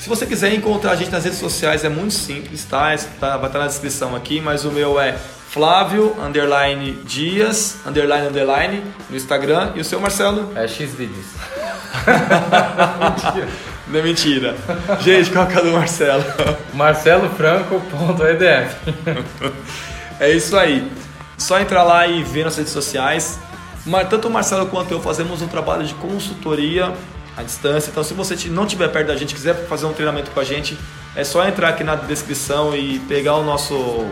Se 0.00 0.08
você 0.08 0.24
quiser 0.24 0.54
encontrar 0.54 0.92
a 0.92 0.96
gente 0.96 1.10
nas 1.10 1.24
redes 1.24 1.38
sociais, 1.38 1.84
é 1.84 1.90
muito 1.90 2.14
simples, 2.14 2.64
tá? 2.64 2.96
Tá- 3.20 3.36
vai 3.36 3.48
estar 3.50 3.58
na 3.58 3.66
descrição 3.66 4.16
aqui, 4.16 4.40
mas 4.40 4.64
o 4.64 4.70
meu 4.70 4.98
é 4.98 5.16
Flávio, 5.50 6.14
underline 6.20 6.92
Dias, 7.04 7.78
underline, 7.86 8.28
underline, 8.28 8.82
no 9.08 9.16
Instagram. 9.16 9.72
E 9.74 9.80
o 9.80 9.84
seu, 9.84 9.98
Marcelo? 9.98 10.52
É 10.54 10.68
X 10.68 10.94
vídeos. 10.94 11.24
Não 13.88 13.98
é 13.98 14.02
mentira. 14.02 14.54
Gente, 15.00 15.30
qual 15.30 15.50
é 15.50 15.58
o 15.58 15.62
do 15.62 15.72
Marcelo? 15.72 16.22
marcelofranco.edf 16.74 18.76
É 20.20 20.30
isso 20.30 20.54
aí. 20.54 20.86
Só 21.38 21.58
entrar 21.58 21.82
lá 21.82 22.06
e 22.06 22.22
ver 22.22 22.44
nas 22.44 22.58
redes 22.58 22.72
sociais. 22.72 23.38
Mas 23.86 24.06
tanto 24.08 24.28
o 24.28 24.30
Marcelo 24.30 24.66
quanto 24.66 24.92
eu 24.92 25.00
fazemos 25.00 25.40
um 25.40 25.48
trabalho 25.48 25.84
de 25.84 25.94
consultoria 25.94 26.92
à 27.34 27.42
distância. 27.42 27.90
Então, 27.90 28.04
se 28.04 28.12
você 28.12 28.36
não 28.50 28.64
estiver 28.64 28.88
perto 28.88 29.06
da 29.06 29.16
gente, 29.16 29.34
quiser 29.34 29.54
fazer 29.66 29.86
um 29.86 29.94
treinamento 29.94 30.30
com 30.30 30.40
a 30.40 30.44
gente, 30.44 30.76
é 31.16 31.24
só 31.24 31.48
entrar 31.48 31.70
aqui 31.70 31.82
na 31.82 31.94
descrição 31.94 32.76
e 32.76 32.98
pegar 33.08 33.36
o 33.36 33.42
nosso 33.42 34.06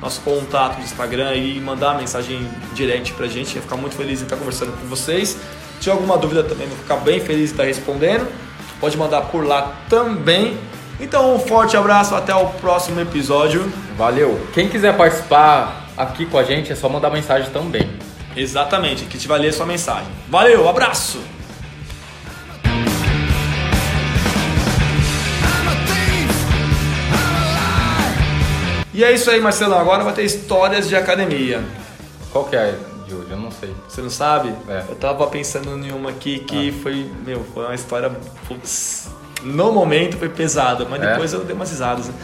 nosso 0.00 0.20
contato 0.22 0.76
do 0.76 0.82
Instagram 0.82 1.34
e 1.34 1.60
mandar 1.60 1.96
mensagem 1.96 2.48
direct 2.74 3.12
pra 3.12 3.26
gente. 3.26 3.54
Ia 3.56 3.62
ficar 3.62 3.76
muito 3.76 3.96
feliz 3.96 4.20
em 4.20 4.24
estar 4.24 4.36
conversando 4.36 4.72
com 4.72 4.86
vocês. 4.86 5.30
Se 5.30 5.80
tiver 5.80 5.92
alguma 5.92 6.16
dúvida 6.16 6.42
também, 6.42 6.66
vou 6.66 6.76
ficar 6.76 6.96
bem 6.96 7.20
feliz 7.20 7.50
em 7.50 7.52
estar 7.52 7.64
respondendo. 7.64 8.26
Pode 8.80 8.96
mandar 8.96 9.22
por 9.22 9.44
lá 9.44 9.76
também. 9.88 10.56
Então, 10.98 11.34
um 11.34 11.38
forte 11.38 11.76
abraço, 11.76 12.14
até 12.14 12.34
o 12.34 12.46
próximo 12.46 13.00
episódio. 13.00 13.70
Valeu. 13.96 14.40
Quem 14.52 14.68
quiser 14.68 14.96
participar 14.96 15.86
aqui 15.96 16.26
com 16.26 16.38
a 16.38 16.44
gente 16.44 16.72
é 16.72 16.74
só 16.74 16.88
mandar 16.88 17.10
mensagem 17.10 17.50
também. 17.50 17.88
Exatamente, 18.36 19.04
que 19.04 19.18
te 19.18 19.26
vai 19.26 19.38
ler 19.38 19.52
sua 19.52 19.66
mensagem. 19.66 20.08
Valeu, 20.28 20.68
abraço! 20.68 21.39
E 29.00 29.04
é 29.04 29.12
isso 29.12 29.30
aí, 29.30 29.40
Marcelão. 29.40 29.80
Agora 29.80 30.04
vai 30.04 30.12
ter 30.12 30.24
histórias 30.24 30.86
de 30.86 30.94
academia. 30.94 31.64
Qual 32.30 32.44
que 32.44 32.54
é 32.54 32.76
de 33.06 33.14
hoje? 33.14 33.28
Eu 33.30 33.38
não 33.38 33.50
sei. 33.50 33.74
Você 33.88 34.02
não 34.02 34.10
sabe? 34.10 34.54
É. 34.68 34.84
Eu 34.86 34.94
tava 34.94 35.26
pensando 35.28 35.70
em 35.74 35.90
uma 35.90 36.10
aqui 36.10 36.40
que 36.40 36.70
foi, 36.70 37.10
meu, 37.24 37.42
foi 37.54 37.64
uma 37.64 37.74
história, 37.74 38.10
putz, 38.46 39.08
no 39.42 39.72
momento 39.72 40.18
foi 40.18 40.28
pesada, 40.28 40.84
mas 40.84 41.02
É? 41.02 41.12
depois 41.12 41.32
eu 41.32 41.42
dei 41.42 41.56
umas 41.56 41.70
risadas. 41.70 42.08
né? 42.08 42.14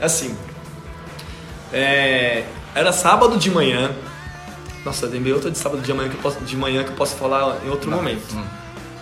Assim, 0.00 0.36
é, 1.72 2.44
era 2.76 2.92
sábado 2.92 3.36
de 3.36 3.50
manhã. 3.50 3.90
Nossa, 4.84 5.06
lembrei 5.06 5.32
outra 5.32 5.50
de 5.50 5.58
sábado 5.58 5.82
de 5.82 5.92
manhã 5.92 6.10
que 6.10 6.14
eu 6.14 6.22
posso, 6.22 6.38
de 6.42 6.56
manhã 6.56 6.84
que 6.84 6.90
eu 6.90 6.96
posso 6.96 7.16
falar 7.16 7.56
em 7.66 7.68
outro 7.70 7.90
momento. 7.90 8.36
Hum. 8.36 8.44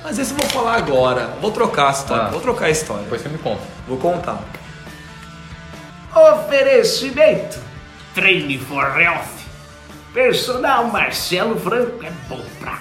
Mas 0.03 0.19
esse 0.19 0.33
eu 0.33 0.39
vou 0.39 0.47
falar 0.49 0.77
agora. 0.77 1.35
Vou 1.43 1.51
trocar 1.51 1.89
a 1.89 1.93
história. 1.93 2.25
Ah. 2.25 2.31
Vou 2.31 2.41
trocar 2.41 2.65
a 2.65 2.71
história. 2.71 3.03
Depois 3.03 3.21
você 3.21 3.29
me 3.29 3.37
conta. 3.37 3.61
Vou 3.87 3.99
contar. 3.99 4.43
Oferecimento. 6.19 7.61
Treine 8.13 8.59
for 8.59 8.85
health. 8.99 9.47
Personal 10.13 10.87
Marcelo 10.89 11.57
Franco 11.61 12.05
é 12.05 12.11
bom 12.29 12.43
pra. 12.59 12.81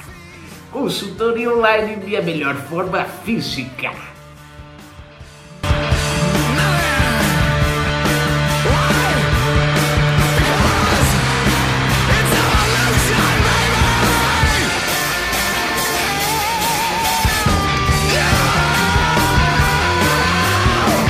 Consultoria 0.71 1.53
online 1.53 1.97
de 1.97 2.17
a 2.17 2.21
melhor 2.23 2.55
forma 2.55 3.05
física. 3.05 3.91